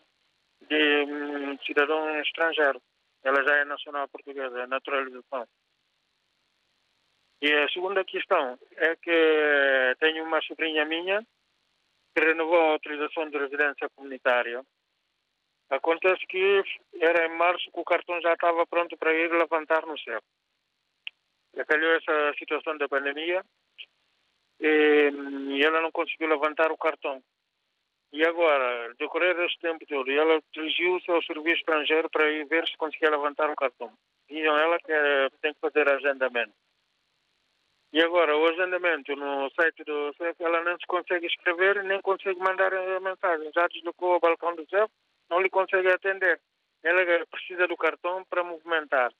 de 0.68 1.04
hum, 1.04 1.58
cidadão 1.66 2.20
estrangeiro. 2.20 2.80
Ela 3.26 3.42
já 3.42 3.56
é 3.56 3.64
nacional 3.64 4.06
portuguesa, 4.08 4.62
é 4.62 4.66
naturalização. 4.68 5.48
E 7.42 7.52
a 7.52 7.68
segunda 7.70 8.04
questão 8.04 8.56
é 8.76 8.94
que 8.94 9.96
tenho 9.98 10.24
uma 10.24 10.40
sobrinha 10.42 10.84
minha 10.84 11.26
que 12.14 12.24
renovou 12.24 12.60
a 12.60 12.72
autorização 12.74 13.28
de 13.28 13.36
residência 13.36 13.90
comunitária. 13.96 14.64
Acontece 15.68 16.24
que 16.28 16.62
era 17.00 17.26
em 17.26 17.36
março 17.36 17.68
que 17.72 17.80
o 17.80 17.84
cartão 17.84 18.20
já 18.20 18.32
estava 18.32 18.64
pronto 18.64 18.96
para 18.96 19.12
ir 19.12 19.28
levantar 19.32 19.84
no 19.84 19.98
céu. 19.98 20.22
E 21.54 21.64
calhou 21.64 21.96
essa 21.96 22.32
situação 22.38 22.78
da 22.78 22.88
pandemia 22.88 23.44
e, 24.60 25.10
e 25.50 25.64
ela 25.64 25.80
não 25.80 25.90
conseguiu 25.90 26.28
levantar 26.28 26.70
o 26.70 26.78
cartão. 26.78 27.20
E 28.12 28.24
agora, 28.24 28.94
decorrer 28.98 29.36
deste 29.36 29.58
tempo 29.58 29.84
todo, 29.86 30.10
ela 30.10 30.40
dirigiu-se 30.52 31.10
ao 31.10 31.22
serviço 31.22 31.58
estrangeiro 31.58 32.08
para 32.08 32.30
ir 32.30 32.46
ver 32.46 32.66
se 32.66 32.76
conseguia 32.76 33.10
levantar 33.10 33.50
o 33.50 33.56
cartão. 33.56 33.92
Diziam 34.28 34.56
ela 34.58 34.78
que 34.78 34.92
eh, 34.92 35.28
tem 35.42 35.52
que 35.52 35.60
fazer 35.60 35.88
agendamento. 35.88 36.54
E 37.92 38.02
agora, 38.02 38.36
o 38.36 38.46
agendamento 38.46 39.14
no 39.16 39.50
site 39.50 39.84
do 39.84 40.12
CEF, 40.18 40.42
ela 40.42 40.62
não 40.62 40.78
se 40.78 40.86
consegue 40.86 41.26
escrever 41.26 41.82
nem 41.84 42.00
consegue 42.02 42.38
mandar 42.40 42.72
a 42.74 43.00
mensagem. 43.00 43.50
Já 43.54 43.66
deslocou 43.68 44.14
ao 44.14 44.20
balcão 44.20 44.54
do 44.54 44.68
CEF, 44.68 44.90
não 45.30 45.40
lhe 45.40 45.50
consegue 45.50 45.88
atender. 45.88 46.40
Ela 46.82 47.26
precisa 47.26 47.66
do 47.66 47.76
cartão 47.76 48.24
para 48.28 48.44
movimentar. 48.44 49.12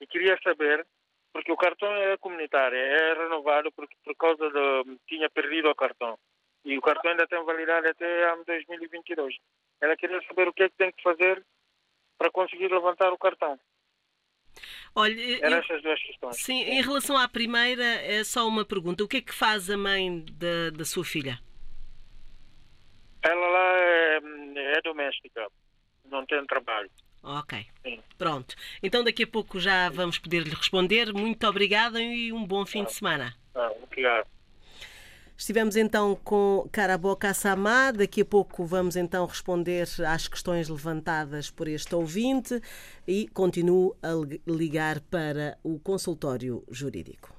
E 0.00 0.06
queria 0.06 0.38
saber, 0.42 0.86
porque 1.32 1.52
o 1.52 1.56
cartão 1.56 1.94
é 1.94 2.16
comunitário, 2.16 2.76
é 2.76 3.14
renovado 3.14 3.70
porque 3.72 3.96
por 4.04 4.16
causa 4.16 4.50
de... 4.50 4.98
tinha 5.06 5.30
perdido 5.30 5.70
o 5.70 5.74
cartão. 5.74 6.18
E 6.64 6.78
o 6.78 6.80
cartão 6.80 7.10
ainda 7.10 7.26
tem 7.26 7.44
validade 7.44 7.88
até 7.88 8.32
ano 8.32 8.44
2022. 8.46 9.36
Ela 9.80 9.96
queria 9.96 10.20
saber 10.26 10.48
o 10.48 10.52
que 10.52 10.62
é 10.62 10.68
que 10.68 10.76
tem 10.76 10.92
que 10.92 11.02
fazer 11.02 11.44
para 12.16 12.30
conseguir 12.30 12.68
levantar 12.68 13.12
o 13.12 13.18
cartão. 13.18 13.58
Olha, 14.94 15.44
Eram 15.44 15.58
essas 15.58 15.82
duas 15.82 16.00
questões. 16.00 16.36
sim, 16.36 16.62
em 16.62 16.80
relação 16.80 17.18
à 17.18 17.28
primeira, 17.28 17.84
é 17.84 18.22
só 18.22 18.46
uma 18.46 18.64
pergunta. 18.64 19.02
O 19.02 19.08
que 19.08 19.16
é 19.16 19.20
que 19.20 19.34
faz 19.34 19.68
a 19.68 19.76
mãe 19.76 20.24
da, 20.32 20.70
da 20.70 20.84
sua 20.84 21.04
filha? 21.04 21.38
Ela 23.22 23.48
lá 23.48 23.76
é, 23.78 24.20
é 24.76 24.82
doméstica, 24.82 25.46
não 26.04 26.24
tem 26.26 26.44
trabalho. 26.46 26.90
Ok, 27.22 27.66
Sim. 27.82 28.02
pronto. 28.18 28.54
Então 28.82 29.02
daqui 29.02 29.22
a 29.22 29.26
pouco 29.26 29.58
já 29.58 29.88
vamos 29.88 30.18
poder 30.18 30.42
lhe 30.42 30.54
responder. 30.54 31.12
Muito 31.12 31.46
obrigada 31.46 32.00
e 32.00 32.30
um 32.32 32.44
bom 32.44 32.66
fim 32.66 32.84
de 32.84 32.92
semana. 32.92 33.34
Ah, 33.54 33.72
obrigado. 33.82 34.28
Estivemos 35.36 35.74
então 35.74 36.16
com 36.22 36.68
Caraboca 36.70 37.34
Samá. 37.34 37.90
Daqui 37.90 38.20
a 38.20 38.24
pouco 38.24 38.64
vamos 38.64 38.94
então 38.94 39.26
responder 39.26 39.86
às 40.06 40.28
questões 40.28 40.68
levantadas 40.68 41.50
por 41.50 41.66
este 41.66 41.92
ouvinte 41.94 42.60
e 43.06 43.26
continuo 43.28 43.96
a 44.00 44.12
li- 44.12 44.40
ligar 44.46 45.00
para 45.00 45.58
o 45.62 45.78
consultório 45.80 46.62
jurídico. 46.70 47.33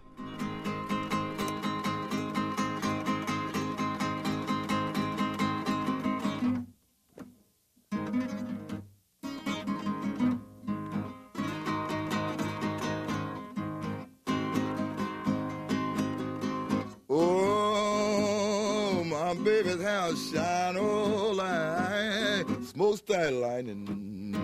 Shine 20.15 20.77
oh 20.77 21.31
like 21.35 22.47
smokestack 22.63 23.31
lightning. 23.31 24.35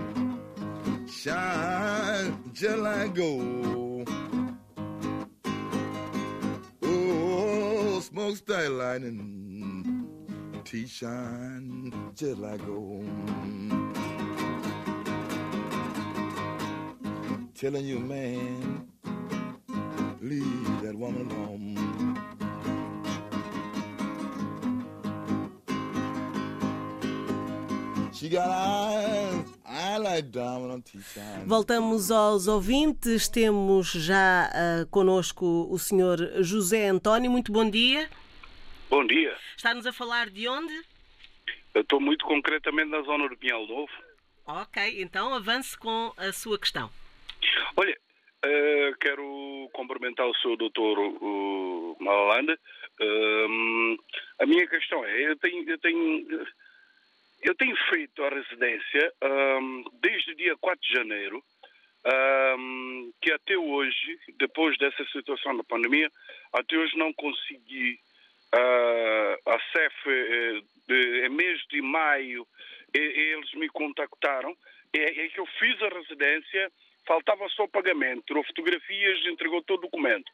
Shine 1.08 2.52
just 2.52 2.78
like 2.78 3.16
gold. 3.16 4.10
Oh, 6.84 8.00
smokestack 8.02 8.70
lightning. 8.70 10.08
Tea 10.66 10.88
shine 10.88 11.94
just 12.16 12.38
like 12.38 12.66
gold. 12.66 13.08
Telling 17.56 17.86
you, 17.86 18.00
man, 18.00 18.88
leave 20.20 20.82
that 20.82 20.96
woman 20.96 21.30
alone. 21.32 22.41
Voltamos 31.48 32.12
aos 32.12 32.48
ouvintes. 32.48 33.28
Temos 33.28 33.92
já 33.92 34.44
ah, 34.54 34.86
conosco 34.92 35.68
o 35.72 35.80
senhor 35.80 36.18
José 36.44 36.88
António. 36.88 37.32
Muito 37.32 37.52
bom 37.52 37.68
dia. 37.68 38.08
Bom 38.92 39.06
dia. 39.08 39.36
Está-nos 39.58 39.88
a 39.88 39.92
falar 39.92 40.30
de 40.30 40.48
onde? 40.48 40.74
Eu 41.74 41.82
estou 41.82 42.00
muito 42.00 42.24
concretamente 42.26 42.92
na 42.92 43.02
zona 43.02 43.28
do 43.28 43.36
Pinhal 43.38 43.66
Novo. 43.66 43.92
Ok, 44.46 45.02
então 45.02 45.34
avance 45.34 45.78
com 45.78 46.14
a 46.18 46.32
sua 46.32 46.60
questão. 46.60 46.92
Olha, 47.76 47.98
eh, 48.44 48.92
quero 49.00 49.70
cumprimentar 49.74 50.28
o 50.28 50.36
seu 50.36 50.58
doutor 50.58 51.00
uh, 51.00 51.98
Malalanda. 52.00 52.60
Ehm, 53.00 53.98
a 54.40 54.46
minha 54.46 54.68
questão 54.68 55.04
é, 55.06 55.32
eu 55.32 55.38
tenho, 55.38 55.70
eu 55.70 55.78
tenho, 55.80 56.46
eu 57.42 57.56
tenho 57.56 57.76
feito 57.90 58.24
a 58.24 58.30
residência 58.30 59.14
ehm, 59.22 59.84
desde 60.02 60.32
o 60.32 60.36
dia 60.36 60.56
4 60.58 60.80
de 60.88 60.94
janeiro, 60.94 61.44
ehm, 62.06 63.12
que 63.22 63.32
até 63.32 63.58
hoje, 63.58 64.20
depois 64.38 64.78
dessa 64.78 65.04
situação 65.06 65.56
da 65.58 65.64
pandemia, 65.64 66.12
até 66.54 66.78
hoje 66.78 66.98
não 66.98 67.14
consegui 67.14 68.00
ah, 68.54 69.38
a 69.46 69.60
CEF 69.72 69.96
eh, 70.08 70.62
de, 70.88 71.26
em 71.26 71.30
mês 71.30 71.62
de 71.70 71.82
maio 71.82 72.46
e- 72.94 73.00
eles 73.00 73.54
me 73.54 73.70
contactaram 73.70 74.54
é, 74.94 75.26
é 75.26 75.30
que 75.30 75.40
eu 75.40 75.46
fiz 75.58 75.82
a 75.82 75.88
residência 75.88 76.70
faltava 77.06 77.48
só 77.50 77.68
pagamento, 77.68 78.24
tirou 78.28 78.44
fotografias, 78.44 79.26
entregou 79.26 79.62
todo 79.64 79.80
o 79.80 79.82
documento. 79.84 80.32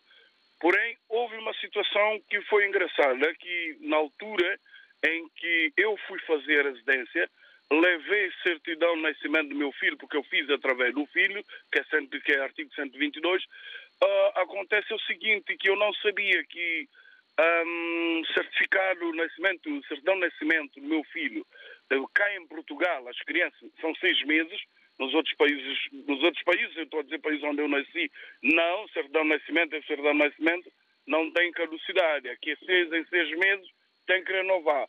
Porém, 0.60 0.98
houve 1.10 1.38
uma 1.38 1.54
situação 1.56 2.20
que 2.30 2.42
foi 2.42 2.68
engraçada, 2.68 3.34
que 3.36 3.78
na 3.82 3.98
altura 3.98 4.60
em 5.04 5.28
que 5.36 5.74
eu 5.78 5.98
fui 6.08 6.20
fazer 6.20 6.66
a 6.66 6.70
residência, 6.70 7.30
levei 7.72 8.32
certidão 8.44 8.96
de 8.96 9.02
nascimento 9.02 9.50
do 9.50 9.56
meu 9.56 9.72
filho, 9.74 9.98
porque 9.98 10.18
eu 10.18 10.24
fiz 10.24 10.50
através 10.50 10.94
do 10.94 11.06
filho, 11.08 11.44
que 11.72 11.80
é, 11.80 11.84
cento, 11.86 12.22
que 12.22 12.32
é 12.32 12.40
artigo 12.40 12.74
122, 12.74 13.44
uh, 13.44 13.48
ah, 14.04 14.42
acontece 14.42 14.94
o 14.94 15.00
seguinte, 15.02 15.58
que 15.58 15.70
eu 15.70 15.76
não 15.76 15.94
sabia 15.96 16.44
que 16.46 16.88
um, 17.40 18.24
certificado 18.34 19.12
de 19.12 19.18
nascimento, 19.18 19.88
certidão 19.88 20.16
de 20.16 20.22
nascimento 20.22 20.80
do 20.80 20.88
meu 20.88 21.04
filho, 21.06 21.46
uh, 21.94 22.08
cá 22.14 22.34
em 22.36 22.48
Portugal, 22.48 23.08
as 23.08 23.20
crianças 23.20 23.70
são 23.82 23.94
seis 23.96 24.22
meses, 24.24 24.60
nos 24.98 25.14
outros 25.14 25.36
países, 25.36 25.78
nos 25.92 26.24
outros 26.24 26.44
países, 26.44 26.76
eu 26.76 26.84
estou 26.84 27.02
a 27.02 27.04
dizer 27.04 27.20
países 27.20 27.44
onde 27.44 27.62
eu 27.62 27.68
nasci, 27.68 28.12
não, 28.42 28.88
certidão 28.90 29.24
de 29.24 29.30
nascimento 29.30 29.76
é 29.76 29.82
certidão 29.84 30.14
de 30.14 30.20
nascimento, 30.20 30.72
não 31.06 31.32
tem 31.32 31.52
caducidade. 31.52 32.30
Aqui 32.30 32.52
é 32.52 32.56
seis 32.56 32.92
em 32.92 33.06
seis 33.06 33.30
meses, 33.38 33.70
tem 34.08 34.24
que 34.24 34.32
renovar. 34.32 34.88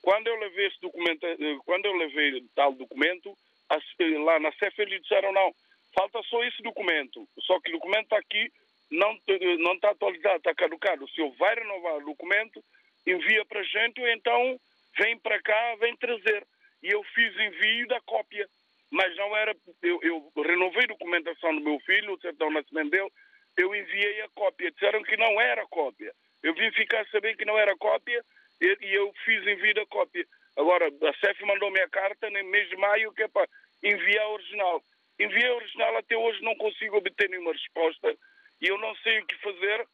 Quando 0.00 0.28
eu 0.28 0.36
levei 0.36 0.66
esse 0.66 0.80
documento, 0.80 1.26
eh, 1.26 1.36
quando 1.66 1.84
eu 1.84 1.92
levei 1.92 2.42
tal 2.54 2.72
documento, 2.72 3.36
eh, 3.70 4.18
lá 4.18 4.38
na 4.40 4.52
CEF 4.52 4.80
eles 4.80 5.02
disseram 5.02 5.32
não, 5.32 5.52
falta 5.94 6.22
só 6.22 6.42
esse 6.44 6.62
documento. 6.62 7.28
Só 7.40 7.60
que 7.60 7.70
o 7.70 7.74
documento 7.74 8.04
está 8.04 8.18
aqui, 8.18 8.50
não 8.90 9.18
não 9.58 9.74
está 9.74 9.90
atualizado, 9.90 10.38
está 10.38 10.54
caducado. 10.54 11.08
Se 11.10 11.20
eu 11.20 11.30
vai 11.32 11.54
renovar 11.54 11.96
o 11.96 12.06
documento, 12.06 12.64
envia 13.06 13.44
para 13.44 13.60
a 13.60 13.64
gente 13.64 14.00
ou 14.00 14.08
então 14.08 14.58
vem 14.98 15.18
para 15.18 15.40
cá, 15.42 15.76
vem 15.76 15.94
trazer. 15.96 16.46
E 16.82 16.88
eu 16.88 17.02
fiz 17.14 17.38
envio 17.38 17.86
da 17.88 18.00
cópia. 18.00 18.48
Mas 18.90 19.14
não 19.16 19.36
era. 19.36 19.54
Eu, 19.82 20.00
eu 20.02 20.32
renovei 20.42 20.84
a 20.84 20.88
documentação 20.88 21.54
do 21.54 21.60
meu 21.60 21.78
filho, 21.80 22.14
o 22.14 22.20
certão 22.20 22.50
nascimento 22.50 22.90
dele, 22.90 23.08
eu 23.56 23.72
enviei 23.74 24.22
a 24.22 24.28
cópia. 24.30 24.70
Disseram 24.72 25.02
que 25.02 25.16
não 25.16 25.40
era 25.40 25.64
cópia. 25.66 26.12
Eu 26.42 26.54
vim 26.54 26.72
ficar 26.72 27.06
saber 27.08 27.36
que 27.36 27.44
não 27.44 27.56
era 27.56 27.76
cópia 27.76 28.24
e 28.60 28.94
eu 28.94 29.12
fiz 29.24 29.46
envio 29.46 29.74
da 29.74 29.86
cópia. 29.86 30.26
Agora, 30.56 30.86
a 30.86 31.14
CEF 31.14 31.44
mandou-me 31.44 31.80
a 31.80 31.88
carta 31.88 32.28
no 32.28 32.44
mês 32.44 32.68
de 32.68 32.76
maio 32.76 33.12
que 33.12 33.22
é 33.22 33.28
para 33.28 33.48
enviar 33.82 34.24
a 34.24 34.30
original. 34.30 34.82
Enviei 35.18 35.48
a 35.48 35.54
original, 35.54 35.96
até 35.96 36.16
hoje 36.16 36.42
não 36.42 36.54
consigo 36.56 36.96
obter 36.96 37.28
nenhuma 37.30 37.52
resposta 37.52 38.16
e 38.60 38.66
eu 38.66 38.78
não 38.78 38.94
sei 38.96 39.20
o 39.20 39.26
que 39.26 39.36
fazer 39.36 39.86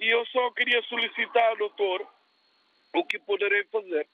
e 0.00 0.08
eu 0.08 0.24
só 0.26 0.50
queria 0.50 0.82
solicitar 0.82 1.50
ao 1.50 1.56
doutor 1.56 2.06
o 2.94 3.04
que 3.04 3.18
poderei 3.20 3.64
fazer. 3.64 4.06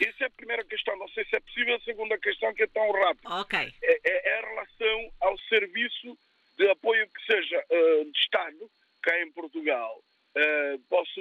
Essa 0.00 0.24
é 0.24 0.26
a 0.26 0.30
primeira 0.30 0.64
questão. 0.64 0.96
Não 0.96 1.08
sei 1.08 1.24
se 1.26 1.36
é 1.36 1.40
possível. 1.40 1.76
A 1.76 1.80
segunda 1.80 2.18
questão, 2.18 2.52
que 2.54 2.64
é 2.64 2.66
tão 2.66 2.90
rápida. 2.90 3.34
Ok. 3.40 3.74
É, 3.82 4.00
é, 4.04 4.28
é 4.30 4.38
a 4.38 4.48
relação 4.48 5.12
ao 5.20 5.38
serviço 5.40 6.18
de 6.56 6.68
apoio 6.70 7.08
que 7.08 7.26
seja 7.26 7.64
uh, 7.70 8.04
de 8.04 8.18
Estado, 8.18 8.70
cá 9.02 9.20
em 9.20 9.30
Portugal. 9.32 10.02
Uh, 10.36 10.78
posso. 10.88 11.20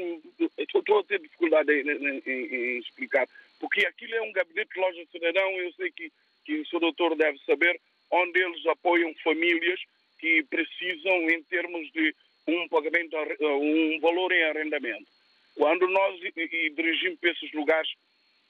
Estou 0.57 0.99
a 0.99 1.03
ter 1.03 1.19
dificuldade 1.19 1.71
em, 1.71 1.89
em, 1.89 2.21
em, 2.25 2.79
explicar, 2.79 3.27
porque 3.59 3.85
aquilo 3.85 4.15
é 4.15 4.21
um 4.21 4.31
gabinete 4.31 4.73
de 4.73 4.79
loja 4.79 5.05
cidadão. 5.11 5.51
Eu 5.51 5.71
sei 5.73 5.91
que, 5.91 6.11
que 6.45 6.59
o 6.59 6.65
seu 6.65 6.79
doutor 6.79 7.15
deve 7.15 7.37
saber, 7.45 7.79
onde 8.11 8.39
eles 8.39 8.65
apoiam 8.65 9.13
famílias 9.23 9.79
que 10.19 10.43
precisam 10.43 11.29
em 11.29 11.43
termos 11.43 11.91
de 11.91 12.15
um 12.47 12.67
pagamento, 12.67 13.15
um 13.41 13.99
valor 13.99 14.31
em 14.31 14.43
arrendamento. 14.45 15.05
Quando 15.55 15.87
nós 15.87 16.19
dirigimos 16.19 17.19
para 17.19 17.31
esses 17.31 17.51
lugares, 17.53 17.91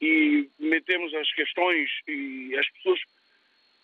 e 0.04 0.50
metemos 0.60 1.14
as 1.14 1.32
questões 1.34 1.90
e 2.08 2.56
as 2.58 2.70
pessoas 2.72 3.00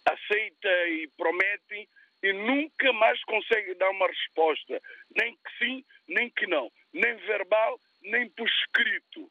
aceitam 0.06 0.88
e 0.90 1.08
prometem 1.18 1.88
e 2.22 2.34
nunca 2.34 2.92
mais 2.94 3.22
conseguem 3.24 3.76
dar 3.76 3.90
uma 3.92 4.08
resposta, 4.08 4.82
nem 5.16 5.34
que 5.34 5.58
sim, 5.58 5.86
nem 6.08 6.30
que 6.30 6.48
não, 6.48 6.72
nem 6.94 7.16
verbal, 7.16 7.80
nem 8.04 8.30
por 8.30 8.48
escrito. 8.48 9.30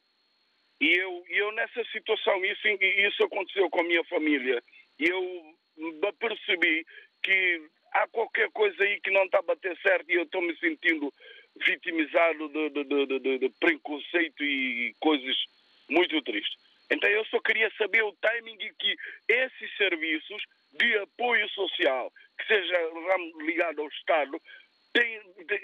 E 0.81 0.95
eu, 0.95 1.25
eu 1.29 1.53
nessa 1.53 1.85
situação, 1.93 2.45
isso, 2.45 2.67
isso 2.69 3.25
aconteceu 3.25 3.69
com 3.69 3.81
a 3.81 3.85
minha 3.85 4.05
família, 4.05 4.63
e 4.99 5.09
eu 5.09 5.55
percebi 6.19 6.87
que 7.23 7.63
há 7.93 8.07
qualquer 8.09 8.51
coisa 8.51 8.83
aí 8.83 9.01
que 9.01 9.11
não 9.11 9.25
está 9.25 9.39
a 9.39 9.43
bater 9.43 9.77
certo 9.81 10.11
e 10.11 10.15
eu 10.15 10.23
estou 10.23 10.43
me 10.43 10.57
sentindo 10.59 11.13
vitimizado 11.57 12.49
de, 12.49 12.71
de, 12.71 13.19
de, 13.19 13.39
de 13.39 13.49
preconceito 13.61 14.45
e 14.45 14.95
coisas 15.01 15.37
muito 15.89 16.21
tristes. 16.23 16.57
Então 16.91 17.09
eu 17.11 17.25
só 17.27 17.41
queria 17.41 17.71
saber 17.77 18.03
o 18.03 18.17
timing 18.21 18.57
em 18.61 18.73
que 18.75 18.97
esses 19.29 19.77
serviços 19.77 20.43
de 20.73 20.99
apoio 20.99 21.49
social, 21.51 22.13
que 22.39 22.47
seja 22.47 22.77
ligado 23.41 23.81
ao 23.81 23.89
Estado, 23.89 24.41
têm 24.93 25.21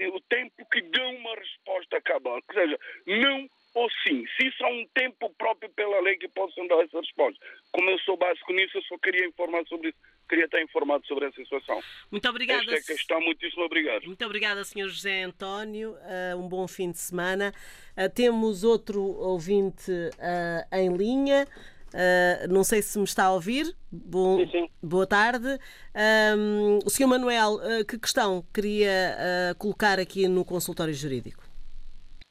o 0.09 0.21
tempo 0.23 0.67
que 0.71 0.83
dão 0.83 1.15
uma 1.17 1.35
resposta 1.35 2.01
cabal, 2.03 2.41
que 2.43 2.55
seja 2.55 2.79
não 3.07 3.49
ou 3.75 3.91
sim. 4.07 4.25
Se 4.37 4.47
isso 4.47 4.65
há 4.65 4.69
um 4.69 4.87
tempo 4.95 5.31
próprio 5.37 5.71
pela 5.71 6.01
lei 6.01 6.17
que 6.17 6.29
possam 6.29 6.67
dar 6.69 6.85
essa 6.85 7.01
resposta. 7.01 7.45
Como 7.73 7.91
eu 7.91 7.99
sou 8.01 8.17
básico 8.17 8.53
nisso, 8.53 8.79
eu 8.79 8.83
só 8.83 8.97
queria 8.99 9.27
informar 9.27 9.65
sobre 9.67 9.89
isso 9.89 9.99
queria 10.29 10.47
estar 10.47 10.61
informado 10.63 11.07
sobre 11.07 11.27
essa 11.27 11.37
situação. 11.37 11.81
Muito 12.11 12.29
obrigada. 12.29 12.63
Esta 12.63 12.75
é 12.75 12.79
a 12.79 12.97
questão, 12.97 13.21
muitíssimo 13.21 13.65
obrigado. 13.65 14.05
Muito 14.05 14.25
obrigada, 14.25 14.65
Sr. 14.65 14.89
José 14.89 15.23
António. 15.23 15.93
Uh, 15.93 16.39
um 16.39 16.49
bom 16.49 16.67
fim 16.67 16.91
de 16.91 16.99
semana. 16.99 17.53
Uh, 17.97 18.13
temos 18.13 18.65
outro 18.65 19.03
ouvinte 19.03 19.91
uh, 19.91 20.77
em 20.77 20.97
linha. 20.97 21.47
Não 22.51 22.65
sei 22.65 22.83
se 22.83 22.99
me 22.99 23.05
está 23.05 23.25
a 23.25 23.33
ouvir. 23.33 23.75
Bom, 23.91 24.39
sim, 24.39 24.51
sim. 24.51 24.71
Boa 24.83 25.07
tarde. 25.07 25.59
Um, 26.37 26.79
o 26.85 26.91
Sr. 26.91 27.07
Manuel, 27.07 27.59
que 27.89 27.99
questão 27.99 28.45
queria 28.53 29.55
colocar 29.59 29.99
aqui 29.99 30.29
no 30.29 30.45
consultório 30.45 30.93
jurídico? 30.93 31.43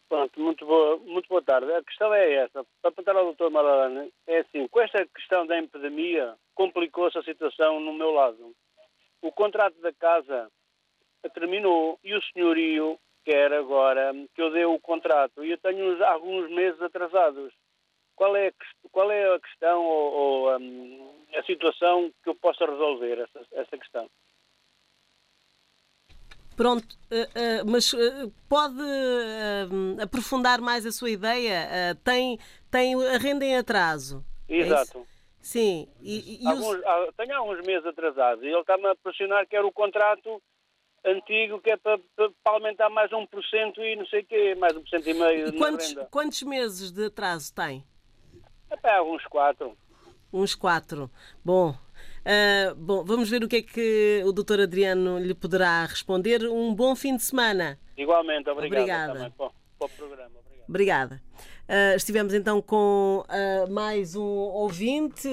Pronto, 0.09 0.39
muito 0.39 0.63
boa, 0.63 0.97
muito 0.97 1.27
boa 1.27 1.41
tarde. 1.41 1.71
A 1.73 1.83
questão 1.83 2.13
é 2.13 2.33
essa. 2.33 2.63
Para 2.83 2.91
perguntar 2.91 3.15
ao 3.19 3.33
Dr. 3.33 3.49
Malalane, 3.49 4.13
é 4.27 4.41
assim, 4.41 4.67
com 4.67 4.79
esta 4.79 5.03
questão 5.07 5.47
da 5.47 5.57
epidemia, 5.57 6.35
complicou-se 6.53 7.17
a 7.17 7.23
situação 7.23 7.79
no 7.79 7.93
meu 7.93 8.11
lado. 8.11 8.53
O 9.23 9.31
contrato 9.31 9.79
da 9.81 9.91
casa 9.91 10.51
terminou 11.33 11.97
e 12.03 12.13
o 12.13 12.21
senhorio 12.31 12.99
quer 13.25 13.53
agora 13.53 14.13
que 14.35 14.41
eu 14.41 14.51
dê 14.51 14.65
o 14.65 14.79
contrato 14.79 15.43
e 15.43 15.51
eu 15.51 15.57
tenho 15.57 16.05
alguns 16.05 16.47
meses 16.51 16.79
atrasados. 16.79 17.51
Qual 18.15 18.35
é, 18.35 18.51
qual 18.91 19.11
é 19.11 19.35
a 19.35 19.39
questão 19.39 19.83
ou, 19.83 20.13
ou 20.13 20.57
um, 20.57 21.13
a 21.35 21.43
situação 21.43 22.11
que 22.23 22.29
eu 22.29 22.35
possa 22.35 22.65
resolver 22.65 23.19
essa, 23.19 23.45
essa 23.53 23.77
questão? 23.77 24.09
Pronto, 26.55 26.83
uh, 26.83 27.65
uh, 27.65 27.71
mas 27.71 27.91
uh, 27.93 28.31
pode 28.47 28.79
aprofundar 30.01 30.61
mais 30.61 30.85
a 30.85 30.91
sua 30.91 31.09
ideia? 31.09 31.95
tem, 32.03 32.37
tem 32.69 32.93
a 32.93 33.17
renda 33.17 33.43
em 33.43 33.57
atraso. 33.57 34.23
É 34.47 34.57
Exato. 34.57 34.99
É 34.99 35.13
Sim. 35.43 35.89
E, 36.01 36.41
e 36.41 36.47
alguns, 36.47 36.77
os... 36.77 36.85
Ah, 36.85 37.07
tenho 37.17 37.35
alguns 37.35 37.65
meses 37.65 37.85
atrasados 37.85 38.43
e 38.43 38.47
ele 38.47 38.59
está-me 38.59 38.87
a 38.87 38.95
pressionar 38.95 39.45
que 39.45 39.55
era 39.55 39.67
o 39.67 39.73
contrato 39.73 40.41
antigo 41.05 41.59
que 41.59 41.71
é 41.71 41.77
para, 41.77 41.99
para, 42.15 42.31
aumentar 42.45 42.89
mais 42.89 43.11
um 43.11 43.27
por 43.27 43.43
cento 43.43 43.83
e 43.83 43.95
não 43.97 44.05
sei 44.05 44.21
o 44.21 44.25
quê, 44.25 44.55
mais 44.55 44.75
um 44.75 44.81
por 44.81 44.89
cento 44.89 45.09
e 45.09 45.13
meio 45.13 45.49
e 45.49 45.57
quantos, 45.57 45.93
quantos 46.09 46.43
meses 46.43 46.91
de 46.91 47.07
atraso 47.07 47.53
tem? 47.53 47.83
É 48.73 48.77
para 48.77 48.97
alguns 48.97 49.23
quatro. 49.25 49.77
Uns 50.33 50.55
quatro. 50.55 51.11
Bom, 51.45 51.75
Uh, 52.23 52.73
bom, 52.75 53.03
vamos 53.03 53.29
ver 53.29 53.43
o 53.43 53.49
que 53.49 53.57
é 53.57 53.61
que 53.61 54.23
o 54.25 54.31
doutor 54.31 54.61
Adriano 54.61 55.19
lhe 55.19 55.33
poderá 55.33 55.85
responder. 55.85 56.47
Um 56.47 56.73
bom 56.73 56.95
fim 56.95 57.17
de 57.17 57.23
semana. 57.23 57.77
Igualmente, 57.97 58.49
obrigado 58.49 58.79
Obrigada. 58.79 59.13
também 59.13 59.31
para, 59.31 59.49
para 59.77 59.85
o 59.85 59.89
programa. 59.89 60.31
Obrigado. 60.69 60.69
Obrigada. 60.69 61.21
Uh, 61.67 61.95
estivemos 61.95 62.33
então 62.33 62.61
com 62.61 63.25
uh, 63.27 63.69
mais 63.71 64.15
um 64.15 64.23
ouvinte. 64.23 65.27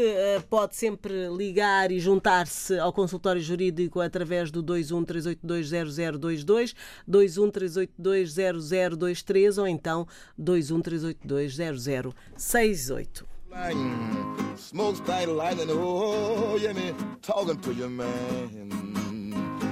Pode 0.48 0.74
sempre 0.74 1.28
ligar 1.28 1.92
e 1.92 2.00
juntar-se 2.00 2.76
ao 2.76 2.92
consultório 2.92 3.40
jurídico 3.40 4.00
através 4.00 4.50
do 4.50 4.60
213820022, 4.64 6.74
213820023 7.08 9.58
ou 9.58 9.68
então 9.68 10.08
213820068. 10.40 13.29
Mm. 13.52 14.58
Smokes 14.58 15.00
like 15.06 15.26
lightning, 15.26 15.68
oh, 15.70 16.56
yeah, 16.56 16.72
me 16.72 16.94
talking 17.20 17.60
to 17.60 17.74
your 17.74 17.88
man. 17.88 18.70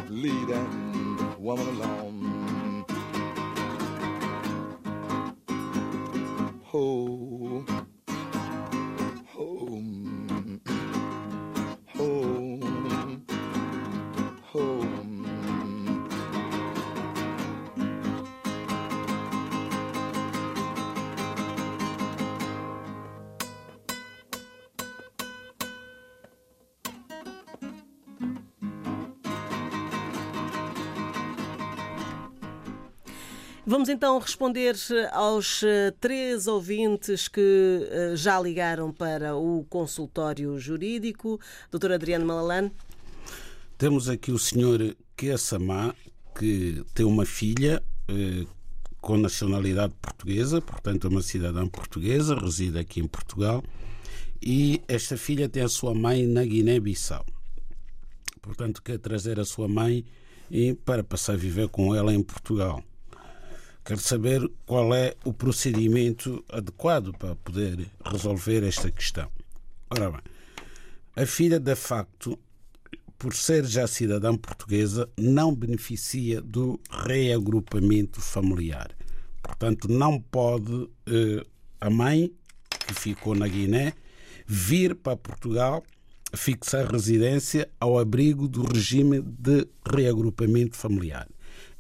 Leave 0.09 0.49
that 0.49 1.39
woman 1.39 1.69
alone. 1.69 2.85
Oh. 6.75 7.78
Vamos 33.71 33.91
então 33.91 34.19
responder 34.19 34.75
aos 35.13 35.63
eh, 35.63 35.93
três 36.01 36.47
ouvintes 36.47 37.29
que 37.29 37.87
eh, 37.91 38.17
já 38.17 38.41
ligaram 38.41 38.91
para 38.91 39.37
o 39.37 39.63
consultório 39.69 40.59
jurídico. 40.59 41.39
Doutor 41.71 41.93
Adriano 41.93 42.25
Malalane. 42.25 42.73
Temos 43.77 44.09
aqui 44.09 44.33
o 44.33 44.39
senhor 44.39 44.97
Kessamá, 45.15 45.95
que 46.39 46.83
tem 46.95 47.05
uma 47.05 47.27
filha 47.27 47.83
eh, 48.09 48.47
com 49.03 49.19
nacionalidade 49.19 49.93
portuguesa, 50.01 50.63
portanto 50.63 51.07
é 51.07 51.11
uma 51.11 51.21
cidadã 51.21 51.69
portuguesa, 51.69 52.37
reside 52.37 52.79
aqui 52.79 53.01
em 53.01 53.07
Portugal, 53.07 53.63
e 54.41 54.81
esta 54.89 55.19
filha 55.19 55.47
tem 55.47 55.63
a 55.63 55.69
sua 55.69 55.93
mãe 55.95 56.27
na 56.27 56.43
Guiné-Bissau. 56.43 57.27
Portanto, 58.41 58.81
quer 58.83 58.99
trazer 58.99 59.39
a 59.39 59.45
sua 59.45 59.69
mãe 59.69 60.07
e 60.51 60.73
para 60.73 61.05
passar 61.05 61.35
a 61.35 61.37
viver 61.37 61.69
com 61.69 61.95
ela 61.95 62.15
em 62.15 62.23
Portugal. 62.23 62.83
Quero 63.89 64.01
saber 64.01 64.47
qual 64.67 64.95
é 64.95 65.15
o 65.25 65.33
procedimento 65.33 66.45
adequado 66.53 67.11
para 67.15 67.35
poder 67.37 67.87
resolver 68.05 68.63
esta 68.63 68.91
questão. 68.91 69.33
Ora 69.89 70.11
bem, 70.11 70.21
a 71.17 71.25
filha, 71.25 71.59
de 71.59 71.75
facto, 71.75 72.39
por 73.19 73.35
ser 73.35 73.65
já 73.65 73.87
cidadã 73.87 74.37
portuguesa, 74.37 75.09
não 75.17 75.55
beneficia 75.55 76.43
do 76.43 76.79
reagrupamento 76.91 78.21
familiar. 78.21 78.95
Portanto, 79.43 79.89
não 79.91 80.21
pode 80.21 80.91
eh, 81.07 81.47
a 81.81 81.89
mãe, 81.89 82.31
que 82.69 82.93
ficou 82.93 83.35
na 83.35 83.49
Guiné, 83.49 83.95
vir 84.47 84.97
para 84.97 85.17
Portugal 85.17 85.83
fixar 86.35 86.93
residência 86.93 87.67
ao 87.81 87.99
abrigo 87.99 88.47
do 88.47 88.71
regime 88.71 89.23
de 89.23 89.67
reagrupamento 89.91 90.77
familiar. 90.77 91.27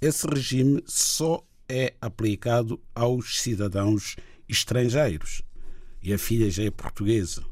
Esse 0.00 0.26
regime 0.26 0.82
só 0.86 1.44
é 1.68 1.94
aplicado 2.00 2.80
aos 2.94 3.40
cidadãos 3.40 4.16
estrangeiros. 4.48 5.42
E 6.02 6.12
a 6.12 6.18
filha 6.18 6.50
já 6.50 6.64
é 6.64 6.70
portuguesa. 6.70 7.44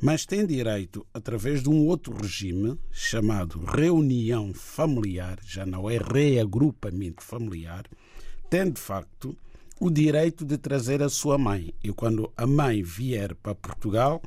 Mas 0.00 0.26
tem 0.26 0.44
direito, 0.44 1.06
através 1.14 1.62
de 1.62 1.68
um 1.68 1.86
outro 1.86 2.14
regime 2.14 2.78
chamado 2.90 3.60
reunião 3.64 4.52
familiar, 4.52 5.38
já 5.42 5.64
não 5.64 5.88
é 5.88 5.98
reagrupamento 5.98 7.22
familiar, 7.22 7.84
tem 8.50 8.70
de 8.70 8.80
facto 8.80 9.36
o 9.80 9.90
direito 9.90 10.44
de 10.44 10.58
trazer 10.58 11.02
a 11.02 11.08
sua 11.08 11.38
mãe. 11.38 11.72
E 11.82 11.92
quando 11.92 12.32
a 12.36 12.46
mãe 12.46 12.82
vier 12.82 13.34
para 13.36 13.54
Portugal, 13.54 14.20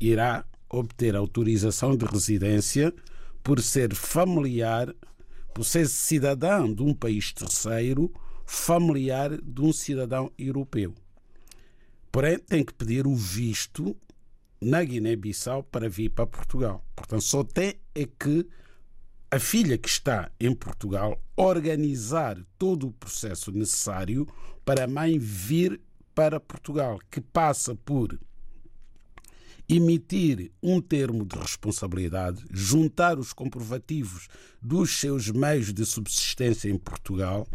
irá 0.00 0.44
obter 0.68 1.14
autorização 1.14 1.96
de 1.96 2.06
residência 2.06 2.92
por 3.42 3.60
ser 3.60 3.94
familiar, 3.94 4.94
por 5.54 5.64
ser 5.64 5.88
cidadão 5.88 6.72
de 6.72 6.82
um 6.82 6.94
país 6.94 7.32
terceiro 7.32 8.10
familiar 8.52 9.40
de 9.40 9.62
um 9.62 9.72
cidadão 9.72 10.32
europeu. 10.36 10.92
Porém, 12.10 12.36
tem 12.36 12.64
que 12.64 12.74
pedir 12.74 13.06
o 13.06 13.14
visto 13.14 13.96
na 14.60 14.82
Guiné-Bissau 14.82 15.62
para 15.62 15.88
vir 15.88 16.10
para 16.10 16.26
Portugal. 16.26 16.84
Portanto, 16.96 17.22
só 17.22 17.44
tem 17.44 17.76
é 17.94 18.04
que 18.06 18.44
a 19.30 19.38
filha 19.38 19.78
que 19.78 19.88
está 19.88 20.32
em 20.40 20.52
Portugal 20.52 21.22
organizar 21.36 22.36
todo 22.58 22.88
o 22.88 22.92
processo 22.92 23.52
necessário 23.52 24.26
para 24.64 24.82
a 24.82 24.88
mãe 24.88 25.16
vir 25.16 25.80
para 26.12 26.40
Portugal, 26.40 26.98
que 27.08 27.20
passa 27.20 27.76
por 27.76 28.18
emitir 29.68 30.50
um 30.60 30.80
termo 30.80 31.24
de 31.24 31.38
responsabilidade, 31.38 32.44
juntar 32.50 33.16
os 33.16 33.32
comprovativos 33.32 34.26
dos 34.60 34.98
seus 34.98 35.30
meios 35.30 35.72
de 35.72 35.86
subsistência 35.86 36.68
em 36.68 36.76
Portugal 36.76 37.46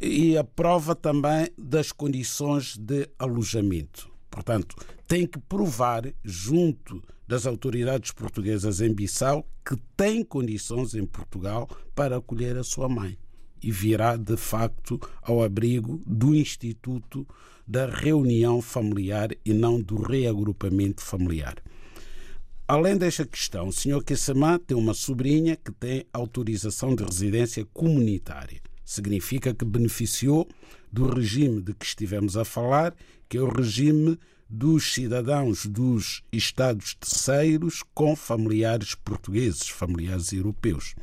e 0.00 0.36
a 0.36 0.44
prova 0.44 0.94
também 0.94 1.48
das 1.56 1.92
condições 1.92 2.76
de 2.76 3.08
alojamento. 3.18 4.10
Portanto, 4.30 4.76
tem 5.06 5.26
que 5.26 5.38
provar 5.38 6.12
junto 6.22 7.02
das 7.26 7.46
autoridades 7.46 8.12
portuguesas 8.12 8.80
em 8.80 8.92
Bissau 8.92 9.48
que 9.64 9.76
tem 9.96 10.22
condições 10.22 10.94
em 10.94 11.06
Portugal 11.06 11.68
para 11.94 12.18
acolher 12.18 12.56
a 12.56 12.62
sua 12.62 12.88
mãe 12.88 13.18
e 13.62 13.72
virá 13.72 14.16
de 14.16 14.36
facto 14.36 15.00
ao 15.22 15.42
abrigo 15.42 16.00
do 16.06 16.34
Instituto 16.34 17.26
da 17.66 17.86
Reunião 17.86 18.60
Familiar 18.60 19.30
e 19.44 19.52
não 19.52 19.80
do 19.80 20.00
reagrupamento 20.00 21.02
familiar. 21.02 21.56
Além 22.68 22.96
desta 22.96 23.24
questão, 23.24 23.68
o 23.68 23.72
Sr. 23.72 24.02
Kessamá 24.04 24.58
tem 24.58 24.76
uma 24.76 24.92
sobrinha 24.92 25.56
que 25.56 25.72
tem 25.72 26.04
autorização 26.12 26.94
de 26.94 27.02
residência 27.02 27.64
comunitária 27.72 28.60
significa 28.86 29.52
que 29.52 29.64
beneficiou 29.64 30.48
do 30.90 31.12
regime 31.12 31.60
de 31.60 31.74
que 31.74 31.84
estivemos 31.84 32.36
a 32.36 32.44
falar, 32.44 32.94
que 33.28 33.36
é 33.36 33.42
o 33.42 33.48
regime 33.48 34.18
dos 34.48 34.94
cidadãos 34.94 35.66
dos 35.66 36.22
Estados 36.32 36.94
terceiros 36.94 37.82
com 37.92 38.14
familiares 38.14 38.94
portugueses, 38.94 39.68
familiares 39.68 40.32
europeus. 40.32 40.94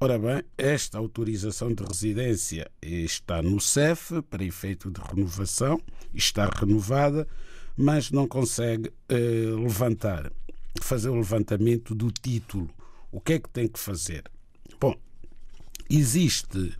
Ora 0.00 0.18
bem, 0.18 0.42
esta 0.56 0.98
autorização 0.98 1.72
de 1.72 1.82
residência 1.82 2.70
está 2.82 3.42
no 3.42 3.60
CEF 3.60 4.22
para 4.22 4.44
efeito 4.44 4.90
de 4.90 5.00
renovação, 5.00 5.80
está 6.14 6.46
renovada, 6.46 7.26
mas 7.76 8.10
não 8.10 8.26
consegue 8.26 8.92
eh, 9.08 9.16
levantar, 9.56 10.32
fazer 10.80 11.08
o 11.08 11.16
levantamento 11.16 11.94
do 11.94 12.10
título. 12.10 12.68
O 13.10 13.20
que 13.20 13.34
é 13.34 13.38
que 13.38 13.48
tem 13.48 13.66
que 13.66 13.78
fazer? 13.78 14.24
Bom, 14.80 14.94
existe 15.88 16.76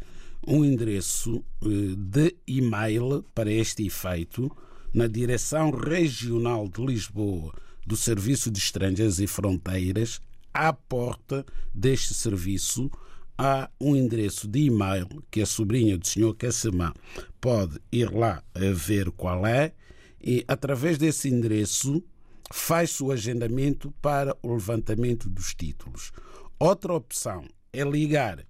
um 0.48 0.64
endereço 0.64 1.44
eh, 1.62 1.94
de 1.94 2.34
e-mail 2.46 3.22
para 3.34 3.52
este 3.52 3.86
efeito 3.86 4.50
na 4.94 5.06
Direção 5.06 5.70
Regional 5.70 6.66
de 6.66 6.84
Lisboa 6.84 7.52
do 7.86 7.94
Serviço 7.94 8.50
de 8.50 8.58
Estrangeiros 8.58 9.20
e 9.20 9.26
Fronteiras, 9.26 10.22
à 10.52 10.72
porta 10.72 11.44
deste 11.74 12.14
serviço, 12.14 12.90
há 13.36 13.70
um 13.78 13.94
endereço 13.94 14.48
de 14.48 14.60
e-mail 14.60 15.06
que 15.30 15.42
a 15.42 15.46
sobrinha 15.46 15.98
do 15.98 16.06
Sr. 16.06 16.34
Cassamã 16.34 16.94
pode 17.38 17.78
ir 17.92 18.10
lá 18.10 18.42
ver 18.74 19.10
qual 19.10 19.46
é 19.46 19.74
e, 20.18 20.44
através 20.48 20.96
desse 20.96 21.28
endereço, 21.28 22.02
faz 22.50 22.98
o 23.02 23.12
agendamento 23.12 23.92
para 24.00 24.34
o 24.42 24.54
levantamento 24.54 25.28
dos 25.28 25.54
títulos. 25.54 26.10
Outra 26.58 26.94
opção 26.94 27.44
é 27.70 27.84
ligar 27.84 28.44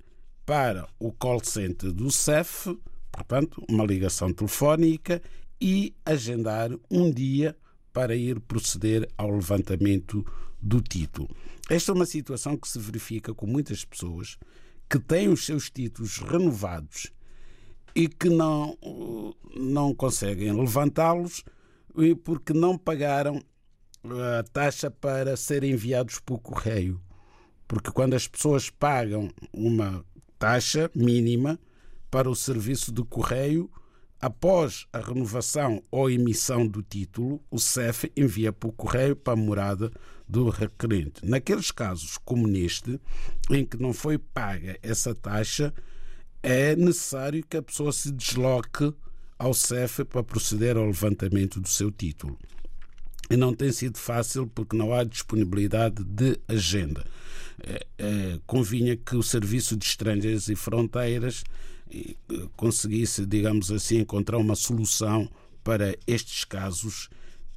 para 0.49 0.89
o 0.99 1.13
call 1.13 1.45
center 1.45 1.93
do 1.93 2.11
CEF, 2.11 2.75
portanto, 3.13 3.63
uma 3.69 3.85
ligação 3.85 4.33
telefónica, 4.33 5.21
e 5.61 5.95
agendar 6.07 6.71
um 6.91 7.11
dia 7.11 7.55
para 7.93 8.17
ir 8.17 8.41
proceder 8.41 9.07
ao 9.19 9.31
levantamento 9.31 10.25
do 10.59 10.81
título. 10.81 11.29
Esta 11.69 11.93
é 11.93 11.95
uma 11.95 12.07
situação 12.07 12.57
que 12.57 12.67
se 12.67 12.79
verifica 12.79 13.35
com 13.35 13.47
muitas 13.47 13.85
pessoas 13.85 14.39
que 14.89 14.99
têm 14.99 15.29
os 15.29 15.45
seus 15.45 15.69
títulos 15.69 16.17
renovados 16.17 17.13
e 17.95 18.09
que 18.09 18.31
não, 18.31 18.79
não 19.55 19.95
conseguem 19.95 20.51
levantá-los 20.51 21.45
porque 22.25 22.55
não 22.55 22.79
pagaram 22.79 23.39
a 24.03 24.43
taxa 24.45 24.91
para 24.91 25.37
serem 25.37 25.73
enviados 25.73 26.19
por 26.21 26.39
correio. 26.39 26.99
Porque 27.67 27.91
quando 27.91 28.15
as 28.15 28.27
pessoas 28.27 28.71
pagam 28.71 29.31
uma 29.53 30.03
taxa 30.39 30.91
mínima 30.95 31.59
para 32.11 32.31
o 32.31 32.35
serviço 32.35 32.93
de 32.93 33.03
correio. 33.03 33.71
Após 34.21 34.87
a 34.93 34.99
renovação 34.99 35.83
ou 35.91 36.11
emissão 36.11 36.67
do 36.67 36.83
título, 36.83 37.41
o 37.51 37.59
CEF 37.59 38.11
envia 38.17 38.53
por 38.53 38.73
correio 38.73 39.15
para 39.15 39.35
a 39.35 39.37
morada 39.37 39.93
do 40.29 40.49
requerente. 40.49 41.25
Naqueles 41.25 41.71
casos, 41.71 42.19
como 42.25 42.47
neste, 42.47 43.01
em 43.49 43.65
que 43.65 43.77
não 43.77 43.93
foi 43.93 44.19
paga 44.19 44.77
essa 44.83 45.15
taxa, 45.15 45.73
é 46.43 46.75
necessário 46.75 47.45
que 47.49 47.57
a 47.57 47.63
pessoa 47.63 47.93
se 47.93 48.11
desloque 48.11 48.93
ao 49.39 49.55
CEF 49.55 50.05
para 50.05 50.23
proceder 50.23 50.77
ao 50.77 50.87
levantamento 50.87 51.61
do 51.61 51.69
seu 51.69 51.91
título. 51.91 52.37
E 53.31 53.37
não 53.37 53.55
tem 53.55 53.71
sido 53.71 53.99
fácil 53.99 54.47
porque 54.47 54.77
não 54.77 54.93
há 54.93 55.05
disponibilidade 55.05 56.03
de 56.03 56.39
agenda. 56.49 57.05
É, 57.63 57.87
é, 57.99 58.41
convinha 58.47 58.97
que 58.97 59.17
o 59.17 59.23
Serviço 59.23 59.77
de 59.77 59.85
Estrangeiros 59.85 60.49
e 60.49 60.55
Fronteiras 60.55 61.43
eh, 61.93 62.15
conseguisse, 62.57 63.27
digamos 63.27 63.73
assim, 63.73 63.99
encontrar 63.99 64.39
uma 64.39 64.55
solução 64.55 65.29
para 65.65 65.97
estes 66.07 66.45
casos 66.45 67.09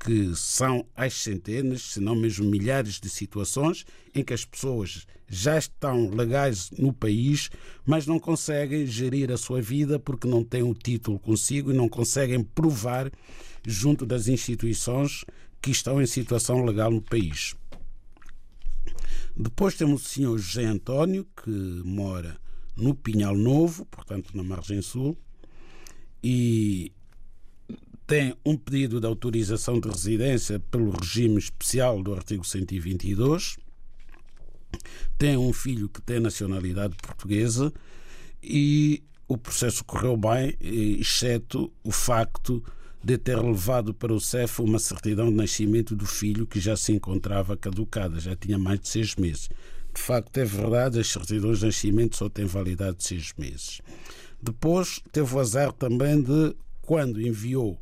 que 0.04 0.36
são 0.36 0.86
às 0.96 1.14
centenas, 1.14 1.82
se 1.82 2.00
não 2.00 2.16
mesmo 2.16 2.46
milhares 2.46 3.00
de 3.00 3.08
situações 3.10 3.86
em 4.16 4.24
que 4.24 4.34
as 4.34 4.44
pessoas 4.44 5.06
já 5.30 5.58
estão 5.58 6.10
legais 6.10 6.72
no 6.72 6.92
país, 6.92 7.50
mas 7.86 8.08
não 8.08 8.20
conseguem 8.20 8.86
gerir 8.88 9.32
a 9.32 9.38
sua 9.38 9.62
vida 9.62 10.00
porque 10.00 10.28
não 10.28 10.44
têm 10.44 10.64
o 10.64 10.74
título 10.74 11.20
consigo 11.20 11.72
e 11.72 11.76
não 11.76 11.88
conseguem 11.88 12.44
provar 12.44 13.12
junto 13.66 14.06
das 14.06 14.28
instituições 14.28 15.24
que 15.62 15.70
estão 15.70 16.02
em 16.02 16.08
situação 16.08 16.66
legal 16.66 16.90
no 16.90 17.02
país. 17.02 17.56
Depois 19.36 19.76
temos 19.76 20.06
o 20.06 20.10
senhor 20.10 20.38
José 20.38 20.66
António, 20.66 21.26
que 21.44 21.50
mora 21.84 22.38
no 22.76 22.94
Pinhal 22.94 23.36
Novo, 23.36 23.86
portanto 23.86 24.36
na 24.36 24.44
margem 24.44 24.82
sul, 24.82 25.18
e 26.24 26.92
tem 28.06 28.36
um 28.46 28.58
pedido 28.58 29.00
de 29.00 29.08
autorização 29.08 29.80
de 29.80 29.88
residência 29.88 30.60
pelo 30.60 30.92
regime 30.92 31.38
especial 31.38 32.04
do 32.04 32.14
artigo 32.14 32.44
122, 32.44 33.58
tem 35.18 35.38
um 35.38 35.54
filho 35.54 35.88
que 35.88 36.02
tem 36.02 36.20
nacionalidade 36.20 36.96
portuguesa 36.98 37.72
e 38.44 39.04
o 39.28 39.38
processo 39.38 39.84
correu 39.86 40.18
bem, 40.18 40.58
exceto 40.60 41.72
o 41.84 41.92
facto 41.92 42.64
de 43.04 43.18
ter 43.18 43.42
levado 43.42 43.94
para 43.94 44.14
o 44.14 44.20
CEF 44.20 44.62
uma 44.62 44.78
certidão 44.78 45.30
de 45.30 45.36
nascimento 45.36 45.96
do 45.96 46.06
filho 46.06 46.46
que 46.46 46.60
já 46.60 46.78
se 46.78 46.92
encontrava 46.92 47.58
caducada, 47.58 48.20
já 48.20 48.36
tinha 48.36 48.60
mais 48.60 48.80
de 48.80 48.88
seis 48.88 49.16
meses. 49.16 49.50
De 49.94 50.00
facto, 50.00 50.38
é 50.38 50.46
verdade, 50.46 51.00
as 51.00 51.08
certidões 51.08 51.60
de 51.60 51.66
nascimento 51.66 52.16
só 52.16 52.30
têm 52.30 52.46
validade 52.46 52.98
de 52.98 53.04
seis 53.04 53.34
meses. 53.38 53.82
Depois, 54.42 55.02
teve 55.12 55.36
o 55.36 55.40
azar 55.40 55.74
também 55.74 56.22
de, 56.22 56.56
quando 56.82 57.22
enviou 57.22 57.80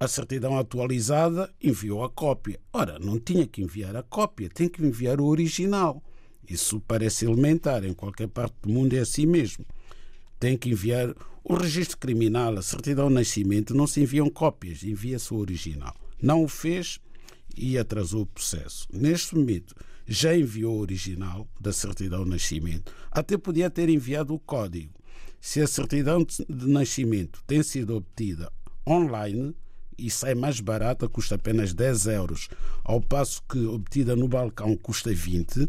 a 0.00 0.06
certidão 0.06 0.58
atualizada, 0.58 1.50
enviou 1.62 2.04
a 2.04 2.10
cópia. 2.10 2.60
Ora, 2.72 2.98
não 2.98 3.18
tinha 3.18 3.46
que 3.46 3.62
enviar 3.62 3.96
a 3.96 4.02
cópia, 4.02 4.48
tem 4.48 4.68
que 4.68 4.84
enviar 4.84 5.20
o 5.20 5.26
original. 5.26 6.02
Isso 6.48 6.80
parece 6.80 7.24
elementar, 7.24 7.84
em 7.84 7.92
qualquer 7.92 8.28
parte 8.28 8.54
do 8.62 8.68
mundo 8.68 8.94
é 8.94 9.00
assim 9.00 9.26
mesmo. 9.26 9.64
Tem 10.38 10.56
que 10.56 10.70
enviar 10.70 11.14
o 11.42 11.54
registro 11.54 11.96
criminal, 11.98 12.58
a 12.58 12.62
certidão 12.62 13.08
de 13.08 13.14
nascimento, 13.14 13.74
não 13.74 13.86
se 13.86 14.00
enviam 14.00 14.28
cópias, 14.28 14.82
envia-se 14.82 15.32
o 15.32 15.38
original. 15.38 15.94
Não 16.20 16.44
o 16.44 16.48
fez 16.48 17.00
e 17.56 17.78
atrasou 17.78 18.22
o 18.22 18.26
processo. 18.26 18.86
Neste 18.92 19.34
momento, 19.34 19.74
já 20.06 20.36
enviou 20.36 20.76
o 20.76 20.80
original 20.80 21.48
da 21.60 21.72
certidão 21.72 22.24
de 22.24 22.30
nascimento. 22.30 22.92
Até 23.10 23.36
podia 23.36 23.70
ter 23.70 23.88
enviado 23.88 24.34
o 24.34 24.38
código. 24.38 24.92
Se 25.40 25.60
a 25.60 25.66
certidão 25.66 26.24
de 26.24 26.68
nascimento 26.68 27.42
tem 27.46 27.62
sido 27.62 27.96
obtida 27.96 28.52
online 28.86 29.54
e 29.96 30.10
sai 30.10 30.34
mais 30.34 30.60
barata, 30.60 31.08
custa 31.08 31.34
apenas 31.34 31.72
10 31.74 32.06
euros, 32.06 32.48
ao 32.84 33.00
passo 33.00 33.42
que 33.48 33.58
obtida 33.66 34.14
no 34.14 34.28
balcão 34.28 34.76
custa 34.76 35.12
20. 35.12 35.68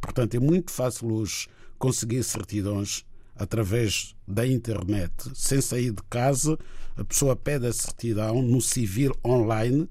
Portanto, 0.00 0.34
é 0.34 0.40
muito 0.40 0.70
fácil 0.70 1.12
hoje 1.12 1.48
conseguir 1.78 2.22
certidões 2.22 3.04
através 3.40 4.14
da 4.28 4.46
internet, 4.46 5.12
sem 5.34 5.60
sair 5.60 5.90
de 5.90 6.02
casa. 6.08 6.56
A 6.96 7.04
pessoa 7.04 7.34
pede 7.34 7.66
a 7.66 7.72
certidão 7.72 8.40
no 8.40 8.60
civil 8.60 9.16
online 9.24 9.88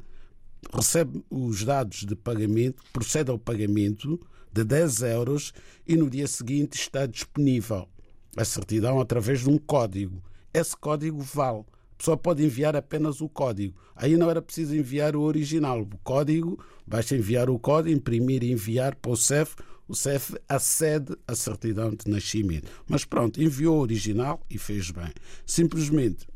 recebe 0.73 1.23
os 1.29 1.63
dados 1.63 2.05
de 2.05 2.15
pagamento, 2.15 2.83
procede 2.91 3.31
ao 3.31 3.39
pagamento 3.39 4.19
de 4.51 4.63
10 4.63 5.01
euros 5.03 5.53
e 5.87 5.95
no 5.95 6.09
dia 6.09 6.27
seguinte 6.27 6.73
está 6.75 7.05
disponível 7.05 7.87
a 8.35 8.45
certidão 8.45 8.99
através 8.99 9.41
de 9.41 9.49
um 9.49 9.57
código. 9.57 10.21
Esse 10.53 10.75
código 10.75 11.19
vale. 11.21 11.59
A 11.93 11.97
pessoa 11.97 12.17
pode 12.17 12.43
enviar 12.43 12.75
apenas 12.75 13.19
o 13.19 13.27
código. 13.27 13.77
Aí 13.95 14.15
não 14.15 14.29
era 14.29 14.41
preciso 14.41 14.75
enviar 14.75 15.15
o 15.15 15.21
original. 15.21 15.81
O 15.81 15.97
código, 16.03 16.57
basta 16.87 17.15
enviar 17.15 17.49
o 17.49 17.59
código, 17.59 17.95
imprimir 17.95 18.43
e 18.43 18.51
enviar 18.51 18.95
para 18.95 19.11
o 19.11 19.17
CEF. 19.17 19.55
O 19.89 19.95
CEF 19.95 20.35
acede 20.47 21.17
à 21.27 21.35
certidão 21.35 21.89
de 21.89 22.09
nascimento. 22.09 22.69
Mas 22.87 23.03
pronto, 23.03 23.41
enviou 23.41 23.79
o 23.79 23.81
original 23.81 24.39
e 24.47 24.59
fez 24.59 24.91
bem. 24.91 25.11
Simplesmente 25.47 26.27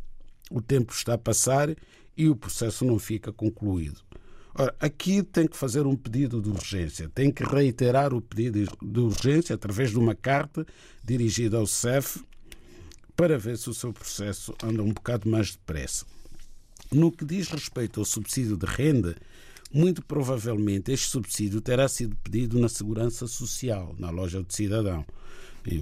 o 0.49 0.59
tempo 0.59 0.91
está 0.91 1.13
a 1.13 1.19
passar 1.19 1.69
e 2.17 2.27
o 2.27 2.35
processo 2.35 2.83
não 2.83 2.97
fica 2.97 3.31
concluído. 3.31 4.01
Ora, 4.55 4.75
aqui 4.79 5.21
tem 5.21 5.47
que 5.47 5.55
fazer 5.55 5.85
um 5.85 5.95
pedido 5.95 6.41
de 6.41 6.49
urgência, 6.49 7.09
tem 7.13 7.31
que 7.31 7.43
reiterar 7.43 8.11
o 8.11 8.21
pedido 8.21 8.65
de 8.81 8.99
urgência 8.99 9.53
através 9.53 9.91
de 9.91 9.99
uma 9.99 10.15
carta 10.15 10.65
dirigida 11.03 11.57
ao 11.57 11.67
CEF 11.67 12.23
para 13.15 13.37
ver 13.37 13.57
se 13.59 13.69
o 13.69 13.73
seu 13.73 13.93
processo 13.93 14.53
anda 14.63 14.81
um 14.81 14.93
bocado 14.93 15.29
mais 15.29 15.51
depressa. 15.51 16.05
No 16.91 17.11
que 17.11 17.23
diz 17.23 17.49
respeito 17.49 17.99
ao 17.99 18.05
subsídio 18.05 18.57
de 18.57 18.65
renda, 18.65 19.15
muito 19.73 20.05
provavelmente 20.05 20.91
este 20.91 21.07
subsídio 21.07 21.59
terá 21.59 21.87
sido 21.87 22.15
pedido 22.17 22.59
na 22.59 22.69
Segurança 22.69 23.27
Social, 23.27 23.95
na 23.97 24.09
loja 24.09 24.43
do 24.43 24.53
cidadão 24.53 25.05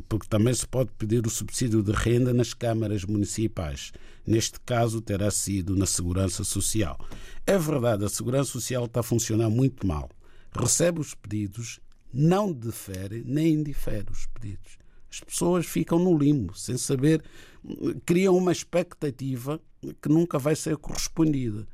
porque 0.07 0.27
também 0.27 0.53
se 0.53 0.67
pode 0.67 0.91
pedir 0.97 1.25
o 1.25 1.29
subsídio 1.29 1.81
de 1.81 1.91
renda 1.91 2.33
nas 2.33 2.53
câmaras 2.53 3.03
municipais. 3.03 3.91
Neste 4.25 4.59
caso, 4.59 5.01
terá 5.01 5.31
sido 5.31 5.75
na 5.75 5.85
Segurança 5.85 6.43
Social. 6.43 6.99
É 7.45 7.57
verdade, 7.57 8.05
a 8.05 8.09
Segurança 8.09 8.51
Social 8.51 8.85
está 8.85 8.99
a 8.99 9.03
funcionar 9.03 9.49
muito 9.49 9.85
mal. 9.85 10.09
Recebe 10.55 10.99
os 10.99 11.15
pedidos, 11.15 11.79
não 12.13 12.53
difere 12.53 13.23
nem 13.25 13.53
indifere 13.53 14.11
os 14.11 14.27
pedidos. 14.27 14.77
As 15.09 15.19
pessoas 15.19 15.65
ficam 15.65 15.99
no 15.99 16.17
limbo, 16.17 16.55
sem 16.55 16.77
saber, 16.77 17.23
criam 18.05 18.37
uma 18.37 18.51
expectativa 18.51 19.59
que 20.01 20.07
nunca 20.07 20.37
vai 20.37 20.55
ser 20.55 20.77
correspondida. 20.77 21.67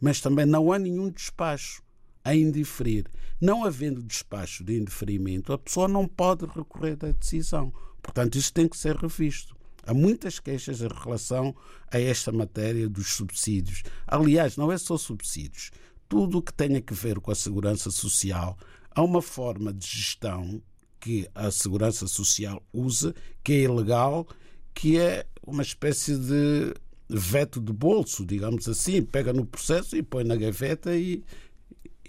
Mas 0.00 0.20
também 0.20 0.46
não 0.46 0.72
há 0.72 0.78
nenhum 0.78 1.10
despacho 1.10 1.82
a 2.24 2.34
indiferir. 2.34 3.06
Não 3.40 3.64
havendo 3.64 4.02
despacho 4.02 4.64
de 4.64 4.78
indeferimento, 4.78 5.52
a 5.52 5.58
pessoa 5.58 5.86
não 5.86 6.08
pode 6.08 6.46
recorrer 6.46 6.96
da 6.96 7.12
decisão. 7.12 7.72
Portanto, 8.02 8.36
isso 8.36 8.52
tem 8.52 8.66
que 8.66 8.76
ser 8.76 8.96
revisto. 8.96 9.54
Há 9.86 9.92
muitas 9.92 10.40
queixas 10.40 10.80
em 10.80 10.88
relação 10.88 11.54
a 11.90 12.00
esta 12.00 12.32
matéria 12.32 12.88
dos 12.88 13.14
subsídios. 13.14 13.82
Aliás, 14.06 14.56
não 14.56 14.72
é 14.72 14.78
só 14.78 14.96
subsídios. 14.96 15.70
Tudo 16.08 16.38
o 16.38 16.42
que 16.42 16.52
tenha 16.52 16.80
que 16.80 16.94
ver 16.94 17.20
com 17.20 17.30
a 17.30 17.34
segurança 17.34 17.90
social, 17.90 18.56
há 18.90 19.02
uma 19.02 19.20
forma 19.20 19.72
de 19.72 19.86
gestão 19.86 20.62
que 20.98 21.28
a 21.34 21.50
segurança 21.50 22.06
social 22.06 22.62
usa, 22.72 23.14
que 23.42 23.52
é 23.52 23.60
ilegal, 23.62 24.26
que 24.72 24.98
é 24.98 25.26
uma 25.46 25.62
espécie 25.62 26.16
de 26.16 26.74
veto 27.08 27.60
de 27.60 27.72
bolso, 27.72 28.24
digamos 28.24 28.68
assim, 28.68 29.02
pega 29.02 29.32
no 29.32 29.44
processo 29.44 29.96
e 29.96 30.02
põe 30.02 30.24
na 30.24 30.36
gaveta 30.36 30.96
e, 30.96 31.22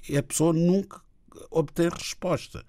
e 0.08 0.18
a 0.18 0.24
pessoa 0.24 0.54
nunca 0.54 1.02
obter 1.52 1.92
resposta. 1.92 2.64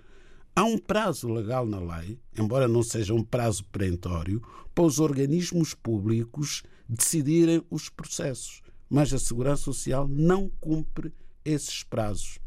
Há 0.55 0.65
um 0.65 0.79
prazo 0.79 1.29
legal 1.29 1.67
na 1.67 1.79
lei, 1.79 2.19
embora 2.37 2.67
não 2.67 2.83
seja 2.83 3.15
um 3.15 3.23
prazo 3.23 3.65
perentório, 3.65 4.43
para 4.75 4.85
os 4.85 4.99
organismos 4.99 5.75
públicos 5.75 6.63
decidirem 6.89 7.63
os 7.71 7.89
processos. 7.89 8.63
Mas 8.89 9.13
a 9.13 9.19
Segurança 9.19 9.65
Social 9.65 10.09
não 10.09 10.51
cumpre 10.61 11.13
esses 11.45 11.83
prazos. 11.83 12.39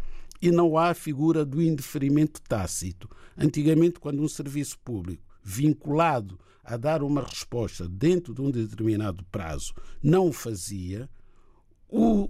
E 0.42 0.52
não 0.52 0.78
há 0.78 0.90
a 0.90 0.94
figura 0.94 1.46
do 1.46 1.62
indeferimento 1.62 2.42
tácito. 2.42 3.10
Antigamente, 3.38 4.00
quando 4.00 4.24
um 4.24 4.28
serviço 4.28 4.80
público 4.80 5.24
vinculado 5.44 6.40
a 6.70 6.78
dar 6.78 7.04
uma 7.04 7.24
resposta 7.24 7.88
dentro 7.88 8.34
de 8.34 8.42
um 8.42 8.52
determinado 8.52 9.26
prazo 9.26 9.74
não 10.02 10.28
o 10.28 10.34
fazia, 10.34 11.10
o 11.88 12.30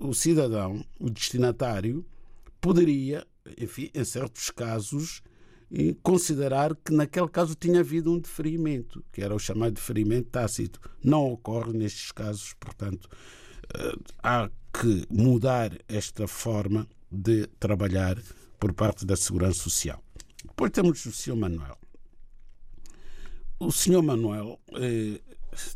o 0.00 0.14
cidadão, 0.14 0.82
o 0.98 1.10
destinatário, 1.10 2.04
poderia, 2.60 3.26
enfim, 3.58 3.90
em 3.94 4.04
certos 4.04 4.50
casos, 4.50 5.22
considerar 6.02 6.74
que 6.74 6.92
naquele 6.92 7.28
caso 7.28 7.54
tinha 7.54 7.80
havido 7.80 8.10
um 8.10 8.18
deferimento, 8.18 9.04
que 9.12 9.22
era 9.22 9.34
o 9.34 9.38
chamado 9.38 9.74
deferimento 9.74 10.30
tácito. 10.30 10.80
Não 11.04 11.30
ocorre 11.30 11.72
nestes 11.72 12.10
casos, 12.10 12.54
portanto, 12.58 13.08
eh, 13.74 13.96
há 14.22 14.50
que 14.72 15.04
mudar 15.10 15.78
esta 15.86 16.26
forma 16.26 16.88
de 17.10 17.46
trabalhar 17.58 18.16
por 18.58 18.72
parte 18.72 19.04
da 19.04 19.16
Segurança 19.16 19.60
Social. 19.60 20.02
Depois 20.44 20.70
temos 20.70 21.04
o 21.04 21.12
Sr. 21.12 21.36
Manuel. 21.36 21.78
O 23.62 23.70
Sr. 23.70 24.02
Manuel 24.02 24.58
eh, 24.72 25.20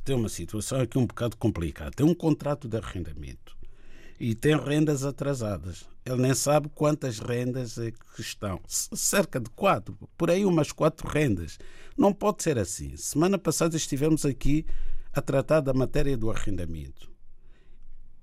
tem 0.07 0.17
uma 0.17 0.31
situação 0.31 0.81
aqui 0.81 0.97
um 0.97 1.05
bocado 1.05 1.37
complicada. 1.37 1.91
Tem 1.91 2.07
um 2.07 2.15
contrato 2.15 2.67
de 2.67 2.79
arrendamento 2.79 3.55
e 4.19 4.35
tem 4.35 4.57
rendas 4.57 5.05
atrasadas. 5.05 5.85
Ele 6.03 6.23
nem 6.23 6.33
sabe 6.33 6.71
quantas 6.75 7.19
rendas 7.19 7.77
é 7.77 7.91
que 7.91 8.23
estão. 8.23 8.59
Cerca 8.67 9.39
de 9.39 9.51
quatro, 9.51 9.99
por 10.17 10.31
aí 10.31 10.47
umas 10.47 10.73
quatro 10.73 11.07
rendas. 11.07 11.59
Não 11.95 12.11
pode 12.11 12.43
ser 12.43 12.59
assim. 12.59 12.97
Semana 12.97 13.37
passada 13.37 13.77
estivemos 13.77 14.25
aqui 14.25 14.65
a 15.13 15.21
tratar 15.21 15.61
da 15.61 15.75
matéria 15.75 16.17
do 16.17 16.31
arrendamento. 16.31 17.13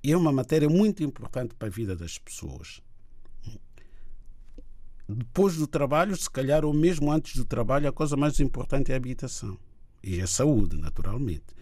E 0.04 0.12
é 0.12 0.18
uma 0.18 0.32
matéria 0.32 0.70
muito 0.70 1.04
importante 1.04 1.54
para 1.54 1.68
a 1.68 1.72
vida 1.72 1.96
das 1.96 2.18
pessoas. 2.18 2.82
Depois 5.16 5.56
do 5.56 5.68
trabalho, 5.68 6.16
se 6.16 6.30
calhar, 6.30 6.64
ou 6.64 6.74
mesmo 6.74 7.12
antes 7.12 7.36
do 7.36 7.46
trabalho, 7.46 7.88
a 7.88 7.92
coisa 7.92 8.16
mais 8.16 8.40
importante 8.40 8.92
é 8.92 8.96
a 8.96 8.98
habitação. 8.98 9.58
E 10.04 10.22
a 10.22 10.28
saúde, 10.28 10.78
naturalmente. 10.78 11.54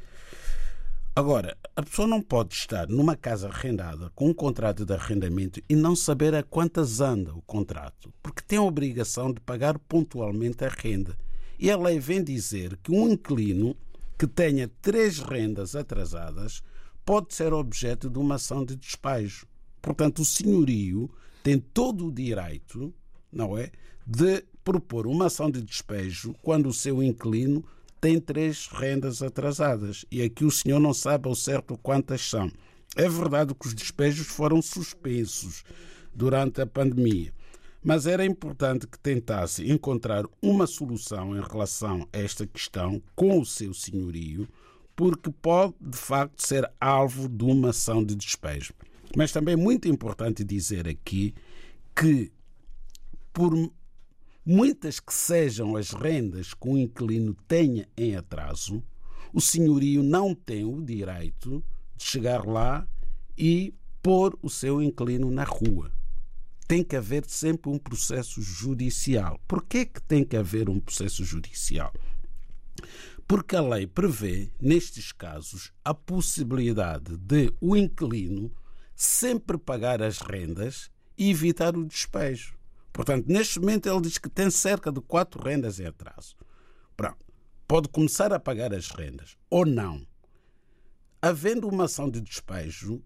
Agora, 1.15 1.57
a 1.75 1.81
pessoa 1.81 2.07
não 2.07 2.21
pode 2.21 2.53
estar 2.53 2.87
numa 2.87 3.15
casa 3.15 3.49
arrendada 3.49 4.09
com 4.15 4.29
um 4.29 4.33
contrato 4.33 4.85
de 4.85 4.93
arrendamento 4.93 5.61
e 5.67 5.75
não 5.75 5.95
saber 5.95 6.33
a 6.33 6.43
quantas 6.43 7.01
anda 7.01 7.33
o 7.33 7.41
contrato, 7.41 8.13
porque 8.23 8.41
tem 8.41 8.57
a 8.57 8.63
obrigação 8.63 9.33
de 9.33 9.41
pagar 9.41 9.77
pontualmente 9.79 10.63
a 10.63 10.69
renda. 10.69 11.17
E 11.57 11.69
a 11.69 11.77
lei 11.77 11.99
vem 11.99 12.23
dizer 12.23 12.77
que 12.77 12.91
um 12.91 13.09
inquilino 13.09 13.75
que 14.17 14.27
tenha 14.27 14.71
três 14.81 15.19
rendas 15.19 15.75
atrasadas 15.75 16.63
pode 17.03 17.33
ser 17.33 17.51
objeto 17.51 18.09
de 18.09 18.17
uma 18.17 18.35
ação 18.35 18.63
de 18.63 18.77
despejo. 18.77 19.45
Portanto, 19.81 20.19
o 20.19 20.25
senhorio 20.25 21.09
tem 21.43 21.59
todo 21.59 22.07
o 22.07 22.11
direito, 22.13 22.93
não 23.31 23.57
é, 23.57 23.71
de 24.05 24.43
propor 24.63 25.07
uma 25.07 25.27
ação 25.27 25.49
de 25.49 25.61
despejo 25.61 26.35
quando 26.41 26.67
o 26.67 26.73
seu 26.73 27.01
inquilino 27.01 27.63
tem 27.99 28.19
três 28.19 28.67
rendas 28.67 29.21
atrasadas 29.21 30.05
e 30.11 30.21
aqui 30.21 30.45
o 30.45 30.51
senhor 30.51 30.79
não 30.79 30.93
sabe 30.93 31.27
ao 31.27 31.35
certo 31.35 31.77
quantas 31.77 32.21
são. 32.21 32.51
É 32.95 33.07
verdade 33.07 33.53
que 33.53 33.67
os 33.67 33.73
despejos 33.73 34.27
foram 34.27 34.61
suspensos 34.61 35.63
durante 36.13 36.61
a 36.61 36.65
pandemia, 36.65 37.31
mas 37.83 38.05
era 38.07 38.25
importante 38.25 38.87
que 38.87 38.97
tentasse 38.97 39.69
encontrar 39.69 40.25
uma 40.41 40.65
solução 40.65 41.37
em 41.37 41.41
relação 41.41 42.07
a 42.11 42.17
esta 42.17 42.47
questão 42.47 43.01
com 43.15 43.39
o 43.39 43.45
seu 43.45 43.73
senhorio, 43.73 44.47
porque 44.95 45.31
pode 45.41 45.75
de 45.79 45.97
facto 45.97 46.45
ser 46.45 46.69
alvo 46.79 47.29
de 47.29 47.43
uma 47.43 47.69
ação 47.69 48.03
de 48.03 48.15
despejo. 48.15 48.73
Mas 49.15 49.31
também 49.31 49.53
é 49.53 49.57
muito 49.57 49.87
importante 49.87 50.43
dizer 50.43 50.87
aqui 50.87 51.33
que, 51.95 52.31
por 53.33 53.53
muitas 54.45 54.99
que 54.99 55.13
sejam 55.13 55.75
as 55.75 55.91
rendas 55.91 56.53
que 56.53 56.67
o 56.67 56.77
inquilino 56.77 57.35
tenha 57.47 57.87
em 57.97 58.15
atraso, 58.15 58.83
o 59.33 59.39
senhorio 59.39 60.01
não 60.01 60.33
tem 60.33 60.65
o 60.65 60.81
direito 60.81 61.63
de 61.95 62.03
chegar 62.03 62.45
lá 62.45 62.87
e 63.37 63.73
pôr 64.01 64.37
o 64.41 64.49
seu 64.49 64.81
inquilino 64.81 65.29
na 65.29 65.43
rua. 65.43 65.91
Tem 66.67 66.83
que 66.83 66.95
haver 66.95 67.25
sempre 67.25 67.71
um 67.71 67.77
processo 67.77 68.41
judicial. 68.41 69.39
Por 69.47 69.63
que, 69.63 69.85
que 69.85 70.01
tem 70.01 70.23
que 70.23 70.37
haver 70.37 70.69
um 70.69 70.79
processo 70.79 71.23
judicial? 71.23 71.93
Porque 73.27 73.55
a 73.55 73.61
lei 73.61 73.85
prevê, 73.85 74.49
nestes 74.59 75.11
casos, 75.11 75.71
a 75.85 75.93
possibilidade 75.93 77.17
de 77.17 77.53
o 77.61 77.75
inquilino 77.75 78.51
sempre 78.95 79.57
pagar 79.57 80.01
as 80.01 80.19
rendas 80.19 80.89
e 81.17 81.29
evitar 81.29 81.77
o 81.77 81.85
despejo. 81.85 82.58
Portanto, 82.99 83.27
neste 83.29 83.61
momento 83.61 83.87
ele 83.87 84.01
diz 84.01 84.17
que 84.17 84.29
tem 84.29 84.51
cerca 84.51 84.91
de 84.91 84.99
quatro 84.99 85.41
rendas 85.41 85.79
em 85.79 85.85
atraso. 85.85 86.35
Pronto. 86.97 87.25
Pode 87.65 87.87
começar 87.87 88.33
a 88.33 88.39
pagar 88.41 88.73
as 88.73 88.89
rendas 88.89 89.37
ou 89.49 89.65
não. 89.65 90.05
Havendo 91.21 91.69
uma 91.69 91.85
ação 91.85 92.09
de 92.09 92.19
despejo, 92.19 93.01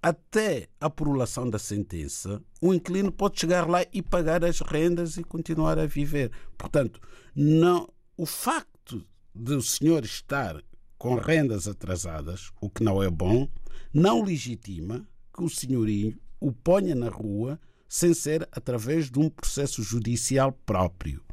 até 0.00 0.70
a 0.80 0.88
prolação 0.88 1.50
da 1.50 1.58
sentença, 1.58 2.42
o 2.62 2.72
inquilino 2.72 3.12
pode 3.12 3.38
chegar 3.38 3.68
lá 3.68 3.84
e 3.92 4.00
pagar 4.00 4.42
as 4.42 4.60
rendas 4.60 5.18
e 5.18 5.22
continuar 5.22 5.78
a 5.78 5.84
viver. 5.84 6.32
Portanto, 6.56 6.98
não, 7.34 7.92
o 8.16 8.24
facto 8.24 9.06
de 9.34 9.52
o 9.52 9.60
senhor 9.60 10.02
estar 10.06 10.64
com 10.96 11.16
rendas 11.16 11.68
atrasadas, 11.68 12.50
o 12.58 12.70
que 12.70 12.82
não 12.82 13.02
é 13.02 13.10
bom, 13.10 13.46
não 13.92 14.24
legitima 14.24 15.06
que 15.30 15.44
o 15.44 15.50
senhorinho 15.50 16.18
o 16.40 16.52
ponha 16.52 16.94
na 16.94 17.10
rua 17.10 17.60
sem 17.88 18.14
ser 18.14 18.48
através 18.52 19.10
de 19.10 19.18
um 19.18 19.28
processo 19.28 19.82
judicial 19.82 20.52
próprio. 20.64 21.24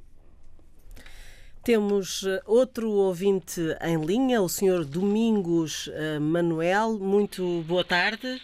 Temos 1.63 2.25
eh, 2.25 2.41
outro 2.45 2.91
ouvinte 2.91 3.61
em 3.81 4.03
linha, 4.03 4.41
o 4.41 4.49
senhor 4.49 4.83
Domingos 4.83 5.89
eh, 5.93 6.19
Manuel. 6.19 6.99
Muito 6.99 7.61
boa 7.61 7.85
tarde. 7.85 8.41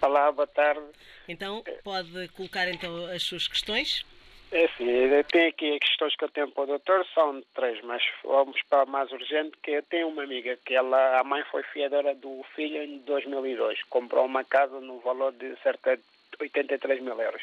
Olá, 0.00 0.30
boa 0.30 0.46
tarde. 0.46 0.86
Então, 1.28 1.64
pode 1.82 2.28
colocar 2.28 2.68
então 2.68 3.06
as 3.06 3.24
suas 3.24 3.48
questões? 3.48 4.04
É 4.52 4.66
sim, 4.76 4.86
tem 5.30 5.46
aqui 5.46 5.74
as 5.74 5.78
questões 5.78 6.16
que 6.16 6.24
eu 6.24 6.28
tenho 6.28 6.50
para 6.50 6.64
o 6.64 6.66
doutor, 6.66 7.06
são 7.14 7.40
três, 7.54 7.80
mas 7.84 8.02
vamos 8.24 8.60
para 8.68 8.82
a 8.82 8.86
mais 8.86 9.10
urgente, 9.12 9.56
que 9.62 9.70
eu 9.70 9.82
tenho 9.84 10.08
uma 10.08 10.24
amiga 10.24 10.58
que 10.64 10.74
ela, 10.74 11.20
a 11.20 11.22
mãe 11.22 11.44
foi 11.52 11.62
fiadora 11.62 12.16
do 12.16 12.44
filho 12.56 12.82
em 12.82 12.98
2002, 12.98 13.84
comprou 13.84 14.26
uma 14.26 14.42
casa 14.42 14.80
no 14.80 14.98
valor 15.00 15.32
de 15.32 15.54
cerca 15.62 15.96
de 15.96 16.02
83 16.38 17.00
mil 17.00 17.20
euros. 17.20 17.42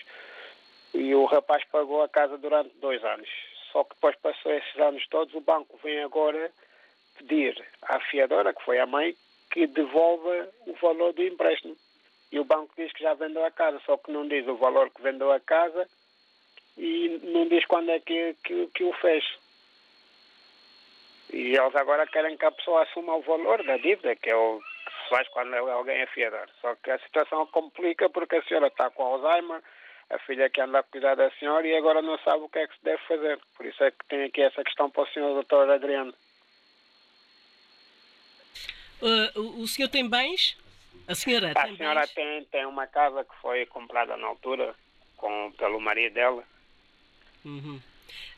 E 0.94 1.14
o 1.14 1.26
rapaz 1.26 1.64
pagou 1.66 2.02
a 2.04 2.10
casa 2.10 2.38
durante 2.38 2.76
dois 2.80 3.04
anos. 3.04 3.30
Só 3.72 3.84
que 3.84 3.96
depois 3.96 4.16
passou 4.18 4.54
esses 4.54 4.80
anos 4.80 5.06
todos, 5.08 5.34
o 5.34 5.42
banco 5.42 5.80
vem 5.84 6.02
agora 6.04 6.52
pedir 7.18 7.64
à 7.82 8.00
fiadora, 8.00 8.54
que 8.54 8.64
foi 8.64 8.80
a 8.80 8.86
mãe, 8.86 9.16
que 9.52 9.68
devolva 9.68 10.50
o 10.66 10.74
valor 10.74 11.14
do 11.14 11.24
empréstimo. 11.24 11.76
E 12.32 12.40
o 12.40 12.46
banco 12.46 12.74
diz 12.78 12.92
que 12.94 13.04
já 13.04 13.14
vendeu 13.14 13.44
a 13.46 13.52
casa, 13.52 13.82
só 13.86 13.98
que 13.98 14.12
não 14.12 14.28
diz 14.28 14.48
o 14.48 14.56
valor 14.56 14.90
que 14.90 15.02
vendeu 15.02 15.32
a 15.32 15.40
casa 15.40 15.88
e 16.78 17.20
não 17.24 17.48
diz 17.48 17.66
quando 17.66 17.90
é 17.90 18.00
que, 18.00 18.36
que, 18.44 18.68
que 18.68 18.84
o 18.84 18.94
fez. 18.94 19.24
E 21.32 21.56
eles 21.56 21.76
agora 21.76 22.08
querem 22.08 22.38
que 22.38 22.46
a 22.46 22.52
pessoa 22.52 22.84
assuma 22.84 23.16
o 23.16 23.22
valor 23.22 23.64
da 23.64 23.78
dívida, 23.78 24.16
que 24.16 24.30
é 24.30 24.36
o 24.36 24.62
faz 25.08 25.28
quando 25.30 25.54
alguém 25.56 25.98
é 26.02 26.08
fiador. 26.08 26.48
Só 26.62 26.76
que 26.76 26.92
a 26.92 27.00
situação 27.00 27.46
complica 27.48 28.10
porque 28.10 28.36
a 28.36 28.44
senhora 28.44 28.68
está 28.68 28.90
com 28.90 29.04
Alzheimer, 29.04 29.62
a 30.10 30.20
filha 30.20 30.50
que 30.50 30.62
anda 30.62 30.80
a 30.80 30.84
cuidar 30.84 31.16
da 31.16 31.30
senhora 31.32 31.68
e 31.68 31.76
agora 31.76 32.02
não 32.02 32.18
sabe 32.20 32.44
o 32.44 32.50
que 32.50 32.60
é 32.60 32.68
que 32.68 32.76
se 32.76 32.84
deve 32.84 33.02
fazer. 33.04 33.40
Por 33.56 33.66
isso 33.66 33.84
é 33.84 33.92
que 33.92 34.06
tem 34.08 34.24
aqui 34.24 34.42
essa 34.42 34.64
questão 34.64 34.90
para 34.90 35.04
o 35.04 35.08
senhor 35.08 35.34
doutor 35.34 35.70
Adriano. 35.70 36.14
Uh, 39.02 39.62
o 39.62 39.68
senhor 39.68 39.90
tem 39.90 40.10
bens? 40.10 40.58
A 41.08 41.14
senhora 41.14 41.52
a 41.52 41.64
tem 41.64 41.78
senhora 41.78 42.02
bens? 42.02 42.14
tem, 42.14 42.46
tem 42.46 42.66
uma 42.66 42.88
casa 42.88 43.24
que 43.24 43.36
foi 43.42 43.66
comprada 43.68 44.18
na 44.18 44.28
altura 44.28 44.74
com, 45.16 45.52
pelo 45.58 45.80
marido 45.80 46.14
dela. 46.14 46.44
Uhum. 47.46 47.80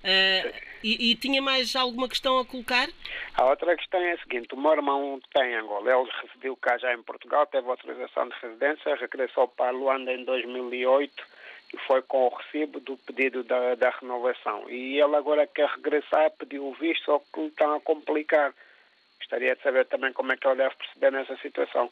Uh, 0.04 0.54
e, 0.84 1.12
e 1.12 1.16
tinha 1.16 1.42
mais 1.42 1.76
alguma 1.76 2.08
questão 2.08 2.40
a 2.40 2.46
colocar? 2.46 2.88
A 3.36 3.46
outra 3.46 3.76
questão 3.76 4.00
é 4.00 4.14
a 4.14 4.18
seguinte: 4.20 4.54
o 4.54 4.58
meu 4.58 4.72
irmão 4.72 5.20
tem 5.34 5.56
Angola, 5.56 5.92
ele 5.92 6.10
residiu 6.22 6.56
cá 6.58 6.78
já 6.78 6.94
em 6.94 7.04
Portugal, 7.04 7.46
teve 7.48 7.70
autorização 7.70 8.30
de 8.30 8.36
residência, 8.42 8.96
regressou 8.96 9.48
para 9.48 9.72
Luanda 9.72 10.12
em 10.14 10.24
2008 10.24 11.40
e 11.74 11.78
foi 11.86 12.02
com 12.02 12.28
o 12.28 12.36
recibo 12.36 12.80
do 12.80 12.98
pedido 12.98 13.44
da, 13.44 13.76
da 13.76 13.90
renovação. 13.92 14.70
E 14.70 15.00
ele 15.00 15.16
agora 15.16 15.46
quer 15.46 15.70
regressar, 15.70 16.32
pediu 16.32 16.66
o 16.66 16.74
visto, 16.74 17.06
só 17.06 17.20
que 17.20 17.42
está 17.42 17.76
a 17.76 17.80
complicar. 17.80 18.54
Gostaria 19.20 19.56
de 19.56 19.62
saber 19.62 19.86
também 19.86 20.12
como 20.14 20.32
é 20.32 20.38
que 20.38 20.48
ele 20.48 20.56
deve 20.56 20.76
proceder 20.76 21.12
nessa 21.12 21.38
situação. 21.38 21.90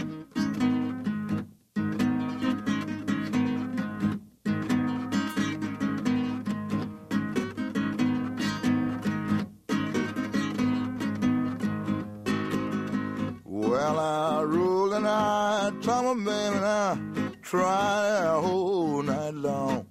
Well, 13.85 13.99
I 13.99 14.41
roll 14.41 14.93
and 14.93 15.07
I 15.07 15.71
tumble, 15.83 16.15
baby, 16.15 16.57
and 16.57 16.65
I 16.65 16.97
try 17.43 18.17
a 18.17 18.41
whole 18.41 19.03
night 19.03 19.35
long. 19.35 19.85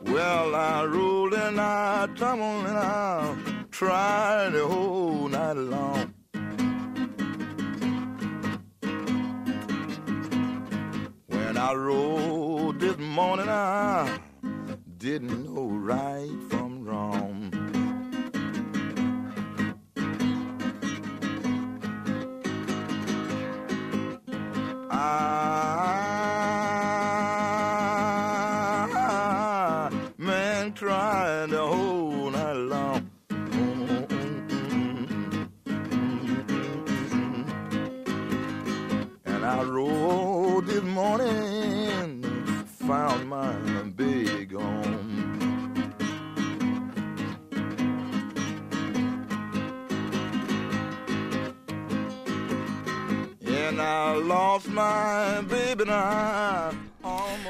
Well, 0.00 0.54
I 0.56 0.84
roll 0.84 1.32
and 1.32 1.60
I 1.60 2.08
tumble 2.16 2.66
and 2.66 2.76
I 2.76 3.36
try 3.70 4.50
the 4.50 4.66
whole 4.66 5.28
night 5.28 5.52
long. 5.52 6.14
When 11.28 11.56
I 11.56 11.72
rode 11.72 12.80
this 12.80 12.98
morning, 12.98 13.48
I 13.48 14.18
didn't 14.98 15.54
know 15.54 15.68
right 15.68 16.51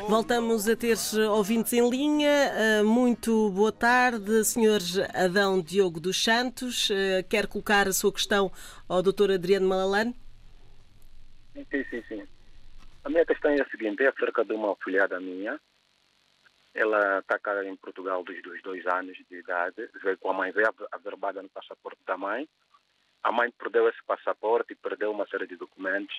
Voltamos 0.08 0.68
a 0.68 0.74
ter 0.74 0.96
ouvintes 1.30 1.72
em 1.72 1.88
linha. 1.88 2.50
Uh, 2.82 2.84
Muito 2.84 3.50
boa 3.50 3.70
tarde, 3.70 4.44
Sr. 4.44 4.80
Adão 5.14 5.62
Diogo 5.62 6.00
dos 6.00 6.22
Santos. 6.22 6.90
Uh, 6.90 7.22
Quer 7.30 7.46
colocar 7.46 7.86
a 7.86 7.92
sua 7.92 8.12
questão 8.12 8.50
ao 8.88 9.02
Dr. 9.02 9.30
Adriano 9.34 9.68
Malalane? 9.68 10.16
Sim, 11.54 11.84
sim, 11.90 12.02
sim. 12.08 12.26
A 13.04 13.08
minha 13.08 13.24
questão 13.24 13.52
é 13.52 13.60
a 13.60 13.68
seguinte, 13.68 14.02
é 14.02 14.08
acerca 14.08 14.44
de 14.44 14.52
uma 14.52 14.74
filhada 14.76 15.20
minha. 15.20 15.60
Ela 16.74 17.20
está 17.20 17.38
cá 17.38 17.64
em 17.64 17.76
Portugal 17.76 18.24
desde 18.24 18.48
os 18.48 18.62
dois 18.62 18.84
anos 18.86 19.16
de 19.30 19.36
idade. 19.38 19.88
Veio 20.02 20.18
com 20.18 20.30
a 20.30 20.34
mãe, 20.34 20.50
veio 20.50 20.66
averbada 20.90 21.40
no 21.42 21.48
passaporte 21.50 22.00
da 22.06 22.16
mãe. 22.16 22.48
A 23.22 23.30
mãe 23.30 23.50
perdeu 23.52 23.88
esse 23.88 24.02
passaporte 24.04 24.72
e 24.72 24.76
perdeu 24.76 25.12
uma 25.12 25.26
série 25.28 25.46
de 25.46 25.56
documentos. 25.56 26.16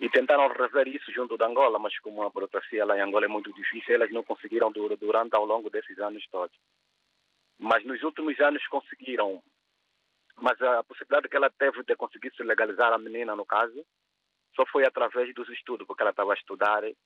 E 0.00 0.08
tentaram 0.10 0.48
rever 0.48 0.88
isso 0.88 1.12
junto 1.12 1.36
da 1.36 1.46
Angola, 1.46 1.78
mas 1.78 1.96
como 2.00 2.22
a 2.22 2.30
burocracia 2.30 2.84
lá 2.84 2.96
em 2.96 3.00
Angola 3.00 3.26
é 3.26 3.28
muito 3.28 3.52
difícil, 3.52 3.94
elas 3.94 4.10
não 4.10 4.24
conseguiram 4.24 4.72
durante 4.72 5.34
ao 5.34 5.44
longo 5.44 5.70
desses 5.70 5.98
anos 5.98 6.26
todos. 6.28 6.56
Mas 7.58 7.84
nos 7.84 8.02
últimos 8.02 8.38
anos 8.40 8.66
conseguiram. 8.66 9.42
Mas 10.36 10.60
a 10.60 10.82
possibilidade 10.82 11.28
que 11.28 11.36
ela 11.36 11.50
teve 11.50 11.84
de 11.84 11.94
conseguir 11.94 12.32
se 12.34 12.42
legalizar 12.42 12.92
a 12.92 12.98
menina, 12.98 13.36
no 13.36 13.46
caso, 13.46 13.84
só 14.56 14.66
foi 14.66 14.84
através 14.84 15.32
dos 15.34 15.48
estudos, 15.50 15.86
porque 15.86 16.02
ela 16.02 16.10
estava 16.10 16.32
a 16.32 16.36
estudar 16.36 16.84
e 16.84 16.96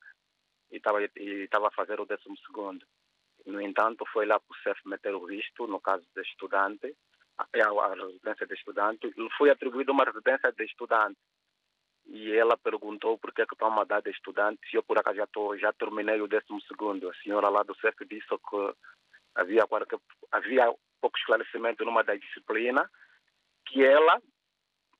estava 0.70 1.03
e 1.03 1.45
estava 1.45 1.68
a 1.68 1.72
fazer 1.72 2.01
o 2.01 2.07
décimo 2.07 2.37
segundo. 2.39 2.84
No 3.45 3.61
entanto, 3.61 4.05
foi 4.12 4.26
lá 4.26 4.41
para 4.41 4.53
o 4.53 4.62
CEF 4.62 4.80
meter 4.89 5.14
o 5.14 5.26
visto, 5.26 5.66
no 5.66 5.80
caso 5.80 6.05
de 6.14 6.22
estudante, 6.22 6.97
a, 7.39 7.45
a 7.45 7.95
residência 7.95 8.47
de 8.47 8.55
estudante, 8.55 9.07
e 9.07 9.30
foi 9.37 9.51
atribuída 9.51 9.93
uma 9.93 10.05
residência 10.05 10.51
de 10.51 10.64
estudante. 10.64 11.18
E 12.07 12.32
ela 12.32 12.57
perguntou 12.57 13.18
por 13.18 13.32
que 13.32 13.42
é 13.42 13.46
que 13.46 13.57
toma 13.57 13.86
a 13.88 14.00
de 14.00 14.11
estudante, 14.11 14.61
eu 14.72 14.82
por 14.82 14.98
acaso 14.98 15.16
já, 15.16 15.26
tô, 15.26 15.57
já 15.57 15.72
terminei 15.72 16.20
o 16.20 16.28
décimo 16.28 16.61
segundo. 16.62 17.11
A 17.11 17.14
senhora 17.14 17.48
lá 17.48 17.62
do 17.62 17.74
CEF 17.76 17.96
disse 18.09 18.28
que 18.28 18.74
havia, 19.34 19.66
que 19.66 19.96
havia 20.30 20.74
pouco 21.00 21.18
esclarecimento 21.18 21.84
numa 21.84 22.04
das 22.04 22.20
disciplinas, 22.20 22.88
que 23.66 23.84
ela 23.84 24.20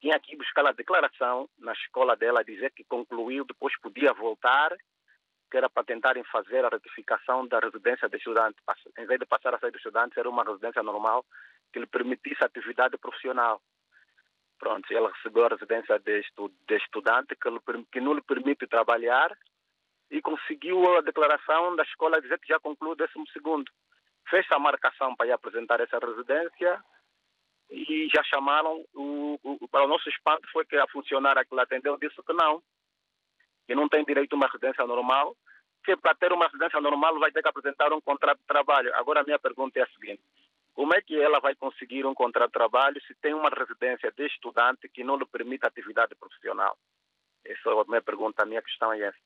tinha 0.01 0.19
que 0.19 0.37
buscar 0.37 0.67
a 0.67 0.73
declaração 0.73 1.49
na 1.59 1.73
escola 1.73 2.17
dela, 2.17 2.45
dizer 2.45 2.73
que 2.73 2.85
concluiu, 2.85 3.45
depois 3.45 3.79
podia 3.81 4.13
voltar, 4.13 4.77
que 5.51 5.57
era 5.57 5.71
para 5.71 5.85
tentarem 5.85 6.25
fazer 6.25 6.65
a 6.65 6.69
retificação 6.69 7.47
da 7.47 7.61
residência 7.61 8.09
de 8.09 8.17
estudante. 8.17 8.59
Em 8.99 9.07
vez 9.07 9.19
de 9.21 9.27
passar 9.27 9.55
a 9.55 9.59
ser 9.59 9.71
de 9.71 9.77
estudante, 9.79 10.19
era 10.19 10.29
uma 10.29 10.45
residência 10.45 10.83
normal 10.83 11.25
que 11.73 11.79
lhe 11.79 11.87
permitisse 11.87 12.45
atividade 12.45 12.99
profissional. 12.99 13.63
Pronto, 14.59 14.91
ela 14.93 15.13
recebeu 15.13 15.45
a 15.45 15.49
residência 15.49 15.99
de, 15.99 16.21
estu, 16.21 16.51
de 16.67 16.77
estudante 16.77 17.37
que, 17.37 17.51
lhe, 17.51 17.61
que 17.93 18.01
não 18.01 18.15
lhe 18.15 18.23
permite 18.23 18.67
trabalhar 18.67 19.37
e 20.11 20.23
conseguiu 20.23 20.97
a 20.97 21.01
declaração 21.01 21.77
da 21.77 21.83
escola 21.83 22.21
dizer 22.21 22.39
que 22.39 22.49
já 22.49 22.59
concluiu 22.59 22.93
o 22.93 22.97
décimo 22.97 23.27
segundo. 23.29 23.71
Fez 24.29 24.47
a 24.51 24.59
marcação 24.59 25.15
para 25.15 25.27
ir 25.27 25.33
apresentar 25.33 25.81
essa 25.81 25.99
residência 25.99 26.83
e 27.71 28.09
já 28.15 28.23
chamaram, 28.25 28.85
o, 28.95 29.39
o, 29.43 29.69
para 29.69 29.85
o 29.85 29.89
nosso 29.89 30.09
espanto 30.09 30.49
foi 30.53 30.65
que 30.65 30.77
a 30.77 30.87
funcionária 30.89 31.45
que 31.45 31.55
lá 31.55 31.63
atendeu 31.63 31.99
disse 31.99 32.17
que 32.23 32.33
não, 32.33 32.63
que 33.67 33.75
não 33.75 33.89
tem 33.89 34.05
direito 34.05 34.33
a 34.33 34.37
uma 34.37 34.47
residência 34.47 34.87
normal, 34.87 35.37
que 35.85 35.97
para 35.97 36.15
ter 36.15 36.33
uma 36.33 36.47
residência 36.47 36.81
normal 36.81 37.19
vai 37.19 37.31
ter 37.31 37.43
que 37.43 37.49
apresentar 37.49 37.93
um 37.93 38.01
contrato 38.01 38.39
de 38.39 38.47
trabalho. 38.47 38.95
Agora 38.95 39.21
a 39.21 39.25
minha 39.25 39.39
pergunta 39.39 39.79
é 39.79 39.83
a 39.83 39.89
seguinte, 39.89 40.23
que 41.17 41.23
ela 41.23 41.41
vai 41.41 41.55
conseguir 41.55 42.05
um 42.05 42.15
contrato 42.15 42.49
de 42.49 42.53
trabalho 42.53 43.01
se 43.07 43.15
tem 43.15 43.33
uma 43.33 43.49
residência 43.49 44.13
de 44.13 44.27
estudante 44.27 44.87
que 44.89 45.03
não 45.03 45.17
lhe 45.17 45.25
permite 45.25 45.67
atividade 45.67 46.15
profissional? 46.15 46.77
Essa 47.43 47.71
é 47.71 47.73
a 47.73 47.85
minha 47.85 48.03
pergunta, 48.03 48.43
a 48.43 48.47
minha 48.47 48.61
questão 48.61 48.93
é 48.93 49.01
essa. 49.01 49.19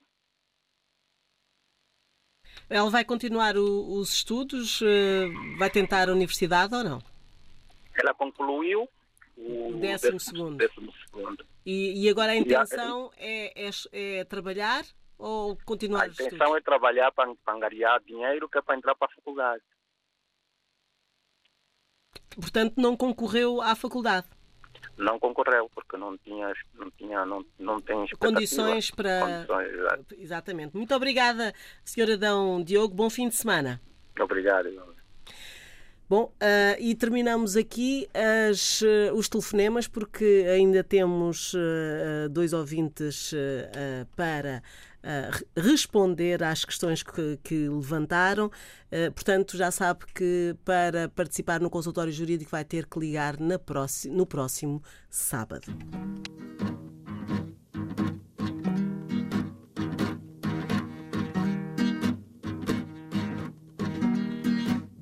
Ela 2.68 2.88
vai 2.90 3.04
continuar 3.04 3.56
o, 3.56 3.98
os 3.98 4.12
estudos? 4.12 4.80
Eh, 4.82 5.26
vai 5.58 5.68
tentar 5.68 6.08
a 6.08 6.12
universidade 6.12 6.74
ou 6.74 6.84
não? 6.84 7.02
Ela 7.94 8.14
concluiu 8.14 8.88
o 9.36 9.72
décimo, 9.80 10.12
décimo 10.12 10.20
segundo. 10.20 10.56
Décimo 10.58 10.92
segundo. 10.92 11.46
E, 11.66 12.04
e, 12.04 12.08
agora 12.08 12.32
a 12.32 12.36
intenção 12.36 13.10
a, 13.16 13.20
é, 13.20 13.68
é, 13.68 13.70
é, 13.92 14.24
trabalhar 14.24 14.84
ou 15.18 15.56
continuar 15.64 16.04
A 16.04 16.06
intenção 16.06 16.56
é 16.56 16.60
trabalhar 16.60 17.10
para, 17.10 17.34
para 17.44 17.54
angariar 17.54 18.00
dinheiro 18.04 18.48
que 18.48 18.58
é 18.58 18.62
para 18.62 18.76
entrar 18.76 18.94
para 18.94 19.08
a 19.08 19.14
faculdade. 19.16 19.62
Portanto, 22.36 22.74
não 22.76 22.96
concorreu 22.96 23.60
à 23.60 23.74
faculdade? 23.74 24.26
Não 24.96 25.18
concorreu, 25.18 25.70
porque 25.74 25.96
não 25.96 26.16
tinha, 26.18 26.52
não 26.74 26.90
tinha, 26.90 27.24
não, 27.24 27.44
não 27.58 27.80
tem 27.80 28.06
condições 28.18 28.90
para. 28.90 29.46
Condições, 29.46 30.06
exatamente. 30.18 30.76
Muito 30.76 30.94
obrigada, 30.94 31.54
Sr. 31.84 32.12
Adão 32.12 32.62
Diogo. 32.62 32.94
Bom 32.94 33.08
fim 33.08 33.28
de 33.28 33.34
semana. 33.34 33.80
Obrigado. 34.20 34.68
Bom, 36.10 36.24
uh, 36.24 36.76
e 36.80 36.92
terminamos 36.96 37.56
aqui 37.56 38.08
as, 38.12 38.82
uh, 38.82 39.14
os 39.14 39.28
telefonemas, 39.28 39.86
porque 39.86 40.44
ainda 40.52 40.82
temos 40.82 41.54
uh, 41.54 42.28
dois 42.28 42.52
ouvintes 42.52 43.32
para 44.16 44.60
responder 45.56 46.42
às 46.42 46.64
questões 46.64 47.02
que, 47.02 47.38
que 47.42 47.68
levantaram. 47.68 48.50
portanto, 49.14 49.56
já 49.56 49.70
sabe 49.70 50.04
que 50.14 50.54
para 50.64 51.08
participar 51.08 51.60
no 51.60 51.70
consultório 51.70 52.12
jurídico 52.12 52.50
vai 52.50 52.64
ter 52.64 52.86
que 52.86 52.98
ligar 52.98 53.36
no 53.38 54.26
próximo 54.26 54.82
sábado. 55.08 55.72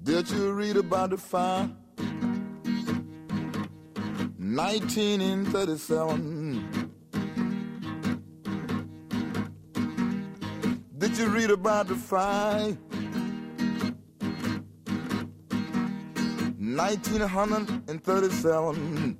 Did 0.04 0.30
you 0.30 0.52
read 0.52 0.76
about 0.76 1.10
the 1.10 1.16
fire? 1.16 1.70
1937. 4.36 6.77
Did 11.18 11.26
you 11.26 11.34
read 11.34 11.50
about 11.50 11.88
the 11.88 11.96
fire? 11.96 12.78
1937. 16.60 19.18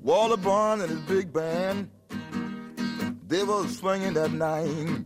Walter 0.00 0.36
Barn 0.36 0.82
and 0.82 0.90
his 0.90 1.00
big 1.00 1.32
band, 1.32 1.90
they 3.26 3.42
were 3.42 3.66
swinging 3.66 4.14
that 4.14 4.30
night. 4.30 5.04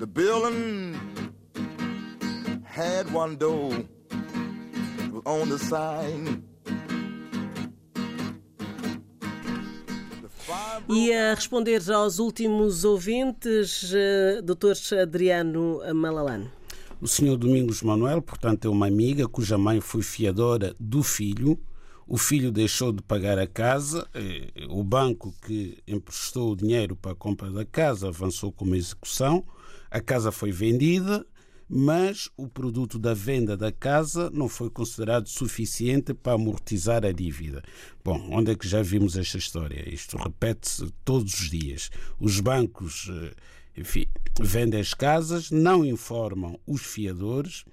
The 0.00 0.08
building 0.08 0.98
had 2.64 3.12
one 3.12 3.36
door 3.36 3.84
on 5.24 5.48
the 5.48 5.60
side. 5.60 6.42
E 10.88 11.12
a 11.12 11.34
responder 11.34 11.80
aos 11.92 12.18
últimos 12.18 12.84
ouvintes, 12.84 13.92
uh, 13.92 14.42
Dr. 14.42 15.00
Adriano 15.00 15.80
Malalane. 15.94 16.50
O 17.00 17.08
senhor 17.08 17.36
Domingos 17.36 17.82
Manuel, 17.82 18.20
portanto, 18.20 18.66
é 18.66 18.68
uma 18.68 18.86
amiga 18.86 19.26
cuja 19.26 19.56
mãe 19.56 19.80
foi 19.80 20.02
fiadora 20.02 20.74
do 20.78 21.02
filho. 21.02 21.58
O 22.06 22.18
filho 22.18 22.52
deixou 22.52 22.92
de 22.92 23.02
pagar 23.02 23.38
a 23.38 23.46
casa, 23.46 24.06
eh, 24.12 24.66
o 24.68 24.82
banco 24.82 25.32
que 25.46 25.78
emprestou 25.86 26.52
o 26.52 26.56
dinheiro 26.56 26.96
para 26.96 27.12
a 27.12 27.14
compra 27.14 27.50
da 27.50 27.64
casa 27.64 28.08
avançou 28.08 28.50
com 28.52 28.64
uma 28.64 28.76
execução. 28.76 29.44
A 29.90 30.00
casa 30.00 30.30
foi 30.30 30.52
vendida, 30.52 31.24
mas 31.72 32.28
o 32.36 32.48
produto 32.48 32.98
da 32.98 33.14
venda 33.14 33.56
da 33.56 33.70
casa 33.70 34.28
não 34.30 34.48
foi 34.48 34.68
considerado 34.68 35.28
suficiente 35.28 36.12
para 36.12 36.32
amortizar 36.32 37.06
a 37.06 37.12
dívida. 37.12 37.62
Bom, 38.04 38.28
onde 38.32 38.50
é 38.50 38.56
que 38.56 38.66
já 38.66 38.82
vimos 38.82 39.16
esta 39.16 39.38
história? 39.38 39.88
Isto 39.88 40.16
repete-se 40.16 40.92
todos 41.04 41.32
os 41.32 41.48
dias. 41.48 41.88
Os 42.18 42.40
bancos, 42.40 43.08
eh, 43.08 43.34
enfim, 43.76 44.04
vendem 44.40 44.80
as 44.80 44.94
casas, 44.94 45.52
não 45.52 45.84
informam 45.84 46.58
os 46.66 46.82
fiadores 46.82 47.64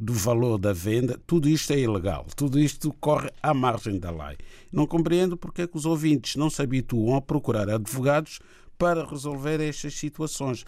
do 0.00 0.12
valor 0.12 0.58
da 0.58 0.72
venda, 0.72 1.16
tudo 1.24 1.48
isto 1.48 1.72
é 1.72 1.78
ilegal, 1.78 2.26
tudo 2.34 2.58
isto 2.58 2.92
corre 3.00 3.30
à 3.40 3.54
margem 3.54 4.00
da 4.00 4.10
lei. 4.10 4.36
Não 4.72 4.84
compreendo 4.84 5.36
porque 5.36 5.62
é 5.62 5.66
que 5.68 5.76
os 5.76 5.86
ouvintes 5.86 6.34
não 6.34 6.50
se 6.50 6.60
habituam 6.60 7.14
a 7.14 7.22
procurar 7.22 7.70
advogados 7.70 8.40
para 8.76 9.06
resolver 9.08 9.60
estas 9.60 9.94
situações 9.94 10.64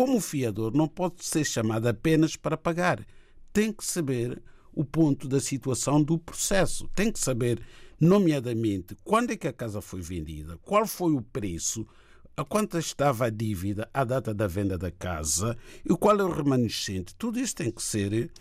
como 0.00 0.18
fiador, 0.18 0.74
não 0.74 0.88
pode 0.88 1.22
ser 1.22 1.44
chamado 1.44 1.86
apenas 1.86 2.34
para 2.34 2.56
pagar. 2.56 3.06
Tem 3.52 3.70
que 3.70 3.84
saber 3.84 4.42
o 4.72 4.82
ponto 4.82 5.28
da 5.28 5.38
situação 5.38 6.02
do 6.02 6.18
processo. 6.18 6.88
Tem 6.94 7.12
que 7.12 7.20
saber, 7.20 7.60
nomeadamente, 8.00 8.96
quando 9.04 9.32
é 9.32 9.36
que 9.36 9.46
a 9.46 9.52
casa 9.52 9.82
foi 9.82 10.00
vendida, 10.00 10.56
qual 10.62 10.86
foi 10.86 11.12
o 11.12 11.20
preço, 11.20 11.86
a 12.34 12.42
quanto 12.42 12.78
estava 12.78 13.26
a 13.26 13.28
dívida 13.30 13.90
à 13.92 14.02
data 14.02 14.32
da 14.32 14.46
venda 14.46 14.78
da 14.78 14.90
casa 14.90 15.54
e 15.84 15.94
qual 15.94 16.18
é 16.18 16.24
o 16.24 16.32
remanescente. 16.32 17.14
Tudo 17.14 17.38
isso 17.38 17.56
tem 17.56 17.70
que 17.70 17.82
ser 17.82 18.32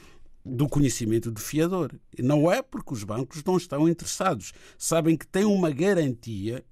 do 0.45 0.66
conhecimento 0.70 1.30
do 1.30 1.41
fiador. 1.41 1.91
Não 2.18 2.49
é 2.49 2.62
porque 2.62 2.93
os 2.93 3.03
bancos 3.03 3.43
não 3.43 3.57
estão 3.57 3.89
interessados. 3.89 4.53
Sabem 4.78 5.18
que 5.18 5.28
têm 5.28 5.43
uma 5.43 5.72
garantia 5.72 6.64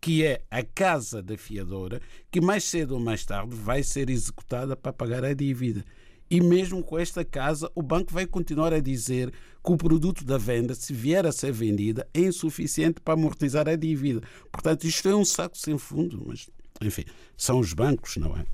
que 0.00 0.24
é 0.24 0.42
a 0.50 0.62
casa 0.62 1.22
da 1.22 1.36
fiadora, 1.36 2.00
que 2.30 2.40
mais 2.40 2.64
cedo 2.64 2.94
ou 2.94 3.00
mais 3.00 3.24
tarde 3.24 3.54
vai 3.54 3.82
ser 3.82 4.10
executada 4.10 4.76
para 4.76 4.92
pagar 4.92 5.24
a 5.24 5.34
dívida. 5.34 5.84
E 6.28 6.40
mesmo 6.40 6.82
com 6.82 6.98
esta 6.98 7.24
casa, 7.24 7.70
o 7.74 7.82
banco 7.82 8.12
vai 8.12 8.26
continuar 8.26 8.72
a 8.72 8.80
dizer 8.80 9.30
que 9.30 9.72
o 9.72 9.76
produto 9.76 10.24
da 10.24 10.36
venda, 10.36 10.74
se 10.74 10.92
vier 10.92 11.24
a 11.24 11.32
ser 11.32 11.52
vendida, 11.52 12.08
é 12.12 12.20
insuficiente 12.20 13.00
para 13.00 13.14
amortizar 13.14 13.68
a 13.68 13.76
dívida. 13.76 14.22
Portanto, 14.50 14.84
isto 14.84 15.08
é 15.08 15.14
um 15.14 15.24
saco 15.24 15.56
sem 15.56 15.78
fundo, 15.78 16.24
mas, 16.26 16.48
enfim, 16.80 17.04
são 17.36 17.60
os 17.60 17.72
bancos, 17.72 18.16
não 18.16 18.36
é? 18.36 18.44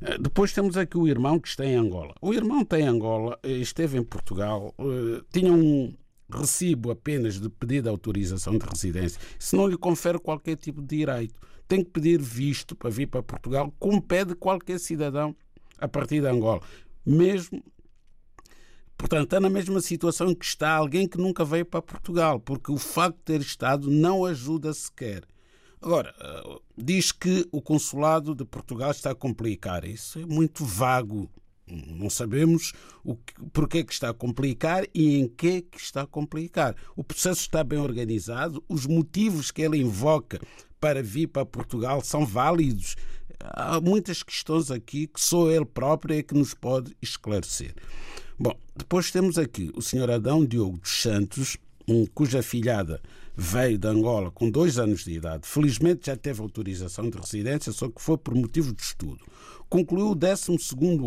Eh, 0.00 0.18
depois 0.18 0.52
temos 0.52 0.76
aqui 0.76 0.98
o 0.98 1.08
irmão 1.08 1.38
que 1.38 1.48
está 1.48 1.64
em 1.64 1.76
Angola. 1.76 2.14
O 2.20 2.32
irmão 2.32 2.62
está 2.62 2.78
em 2.78 2.86
Angola, 2.86 3.38
eh, 3.42 3.58
esteve 3.58 3.98
em 3.98 4.02
Portugal, 4.02 4.74
eh, 4.78 5.22
tinha 5.32 5.52
um 5.52 5.94
recibo 6.30 6.90
apenas 6.90 7.40
de 7.40 7.48
pedido 7.48 7.88
autorização 7.88 8.56
de 8.58 8.66
residência. 8.66 9.20
Se 9.38 9.56
não 9.56 9.66
lhe 9.66 9.76
confere 9.76 10.18
qualquer 10.18 10.56
tipo 10.56 10.80
de 10.80 10.96
direito, 10.96 11.34
tem 11.66 11.84
que 11.84 11.90
pedir 11.90 12.20
visto 12.20 12.74
para 12.74 12.90
vir 12.90 13.06
para 13.06 13.22
Portugal, 13.22 13.72
como 13.78 14.00
pede 14.00 14.34
qualquer 14.34 14.78
cidadão 14.78 15.34
a 15.78 15.86
partir 15.86 16.20
de 16.20 16.26
Angola 16.26 16.62
mesmo. 17.08 17.62
Portanto, 18.96 19.24
está 19.24 19.40
na 19.40 19.48
mesma 19.48 19.80
situação 19.80 20.34
que 20.34 20.44
está 20.44 20.72
alguém 20.72 21.08
que 21.08 21.18
nunca 21.18 21.44
veio 21.44 21.64
para 21.64 21.80
Portugal, 21.80 22.40
porque 22.40 22.70
o 22.70 22.76
facto 22.76 23.16
de 23.18 23.22
ter 23.22 23.40
estado 23.40 23.90
não 23.90 24.24
ajuda 24.24 24.74
sequer. 24.74 25.22
Agora, 25.80 26.12
eh, 26.20 26.58
diz 26.76 27.12
que 27.12 27.46
o 27.52 27.62
consulado 27.62 28.34
de 28.34 28.44
Portugal 28.44 28.90
está 28.90 29.12
a 29.12 29.14
complicar. 29.14 29.84
Isso 29.84 30.18
é 30.18 30.26
muito 30.26 30.64
vago. 30.64 31.30
Não 31.70 32.08
sabemos 32.10 32.72
o 33.04 33.16
que, 33.16 33.34
porque 33.52 33.84
que 33.84 33.92
está 33.92 34.10
a 34.10 34.14
complicar 34.14 34.84
e 34.94 35.18
em 35.18 35.28
que 35.28 35.62
que 35.62 35.78
está 35.78 36.02
a 36.02 36.06
complicar. 36.06 36.74
O 36.96 37.04
processo 37.04 37.40
está 37.40 37.62
bem 37.62 37.78
organizado, 37.78 38.62
os 38.68 38.86
motivos 38.86 39.50
que 39.50 39.62
ele 39.62 39.78
invoca 39.78 40.40
para 40.80 41.02
vir 41.02 41.26
para 41.26 41.44
Portugal 41.44 42.00
são 42.02 42.24
válidos 42.24 42.96
há 43.40 43.80
muitas 43.80 44.22
questões 44.22 44.70
aqui 44.70 45.06
que 45.06 45.20
só 45.20 45.50
ele 45.50 45.64
próprio 45.64 46.16
é 46.16 46.22
que 46.22 46.34
nos 46.34 46.54
pode 46.54 46.96
esclarecer. 47.00 47.74
Bom, 48.38 48.54
depois 48.76 49.10
temos 49.10 49.38
aqui 49.38 49.70
o 49.74 49.82
senhor 49.82 50.10
Adão 50.10 50.44
Diogo 50.44 50.78
dos 50.78 51.02
Santos, 51.02 51.56
cuja 52.14 52.42
filhada 52.42 53.00
veio 53.36 53.78
de 53.78 53.86
Angola 53.86 54.30
com 54.30 54.50
dois 54.50 54.78
anos 54.78 55.04
de 55.04 55.12
idade. 55.12 55.46
Felizmente 55.46 56.06
já 56.06 56.16
teve 56.16 56.40
autorização 56.40 57.08
de 57.08 57.18
residência, 57.18 57.72
só 57.72 57.88
que 57.88 58.00
foi 58.00 58.18
por 58.18 58.34
motivo 58.34 58.72
de 58.72 58.82
estudo. 58.82 59.24
Concluiu 59.68 60.10
o 60.10 60.14
12 60.14 60.52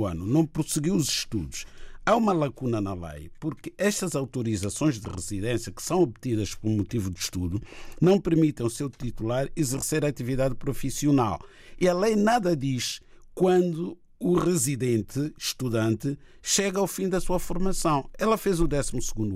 ano, 0.08 0.26
não 0.26 0.46
prosseguiu 0.46 0.96
os 0.96 1.10
estudos. 1.10 1.66
Há 2.06 2.16
uma 2.16 2.34
lacuna 2.34 2.82
na 2.82 2.94
lei, 2.94 3.30
porque 3.40 3.74
estas 3.78 4.16
autorizações 4.16 5.00
de 5.00 5.08
residência, 5.08 5.72
que 5.72 5.84
são 5.84 6.02
obtidas 6.02 6.56
por 6.56 6.70
motivo 6.70 7.12
de 7.12 7.20
estudo, 7.20 7.62
não 8.00 8.20
permitem 8.20 8.64
ao 8.64 8.70
seu 8.70 8.90
titular 8.90 9.50
exercer 9.56 10.04
atividade 10.04 10.56
profissional. 10.56 11.40
E 11.80 11.88
a 11.88 11.94
lei 11.94 12.16
nada 12.16 12.56
diz 12.56 13.02
quando 13.34 13.98
o 14.20 14.36
residente, 14.36 15.34
estudante, 15.38 16.18
chega 16.42 16.80
ao 16.80 16.88
fim 16.88 17.10
da 17.10 17.20
sua 17.20 17.40
formação. 17.40 18.08
Ela 18.18 18.38
fez 18.38 18.60
o 18.60 18.68
12 18.68 18.92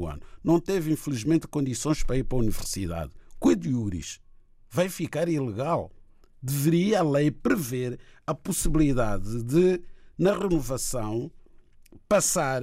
ano, 0.08 0.22
não 0.44 0.60
teve, 0.60 0.92
infelizmente, 0.92 1.48
condições 1.48 2.04
para 2.04 2.18
ir 2.18 2.24
para 2.24 2.38
a 2.38 2.42
universidade. 2.42 3.12
Quid 3.42 3.68
iuris? 3.68 4.20
Vai 4.70 4.90
ficar 4.90 5.28
ilegal. 5.28 5.92
Deveria 6.48 7.00
a 7.00 7.04
lei 7.04 7.32
prever 7.32 8.00
a 8.28 8.32
possibilidade 8.36 9.41
de, 9.41 9.82
na 10.16 10.32
renovação, 10.32 11.32
passar 12.08 12.62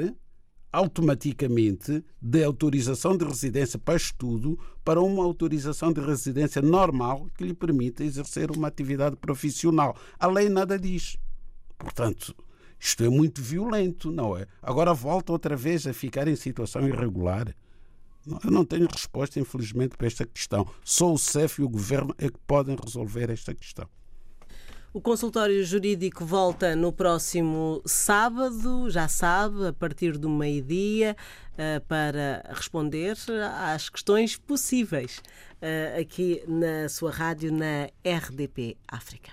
automaticamente 0.72 2.04
de 2.20 2.44
autorização 2.44 3.16
de 3.16 3.24
residência 3.24 3.80
para 3.80 3.96
estudo 3.96 4.56
para 4.84 5.00
uma 5.00 5.24
autorização 5.24 5.92
de 5.92 6.00
residência 6.00 6.62
normal 6.62 7.26
que 7.36 7.42
lhe 7.42 7.54
permita 7.54 8.04
exercer 8.04 8.52
uma 8.52 8.68
atividade 8.68 9.16
profissional. 9.16 9.96
A 10.16 10.28
lei 10.28 10.48
nada 10.48 10.78
diz. 10.78 11.16
Portanto, 11.76 12.36
isto 12.78 13.02
é 13.02 13.08
muito 13.08 13.42
violento, 13.42 14.12
não 14.12 14.38
é? 14.38 14.46
Agora 14.62 14.94
volta 14.94 15.32
outra 15.32 15.56
vez 15.56 15.88
a 15.88 15.92
ficar 15.92 16.28
em 16.28 16.36
situação 16.36 16.86
irregular. 16.86 17.52
Eu 18.26 18.50
não 18.50 18.64
tenho 18.64 18.86
resposta, 18.86 19.40
infelizmente, 19.40 19.96
para 19.96 20.06
esta 20.06 20.24
questão. 20.24 20.66
Só 20.84 21.12
o 21.12 21.18
CEF 21.18 21.60
e 21.60 21.64
o 21.64 21.68
Governo 21.68 22.14
é 22.18 22.28
que 22.28 22.38
podem 22.46 22.76
resolver 22.76 23.30
esta 23.30 23.54
questão. 23.54 23.88
O 24.94 25.00
consultório 25.00 25.64
jurídico 25.64 26.22
volta 26.22 26.76
no 26.76 26.92
próximo 26.92 27.82
sábado, 27.86 28.90
já 28.90 29.08
sabe, 29.08 29.68
a 29.68 29.72
partir 29.72 30.18
do 30.18 30.28
meio-dia, 30.28 31.16
eh, 31.56 31.80
para 31.80 32.44
responder 32.52 33.16
às 33.72 33.88
questões 33.88 34.36
possíveis 34.36 35.22
eh, 35.62 35.98
aqui 35.98 36.42
na 36.46 36.90
sua 36.90 37.10
rádio, 37.10 37.50
na 37.50 37.88
RDP 38.04 38.76
África. 38.86 39.32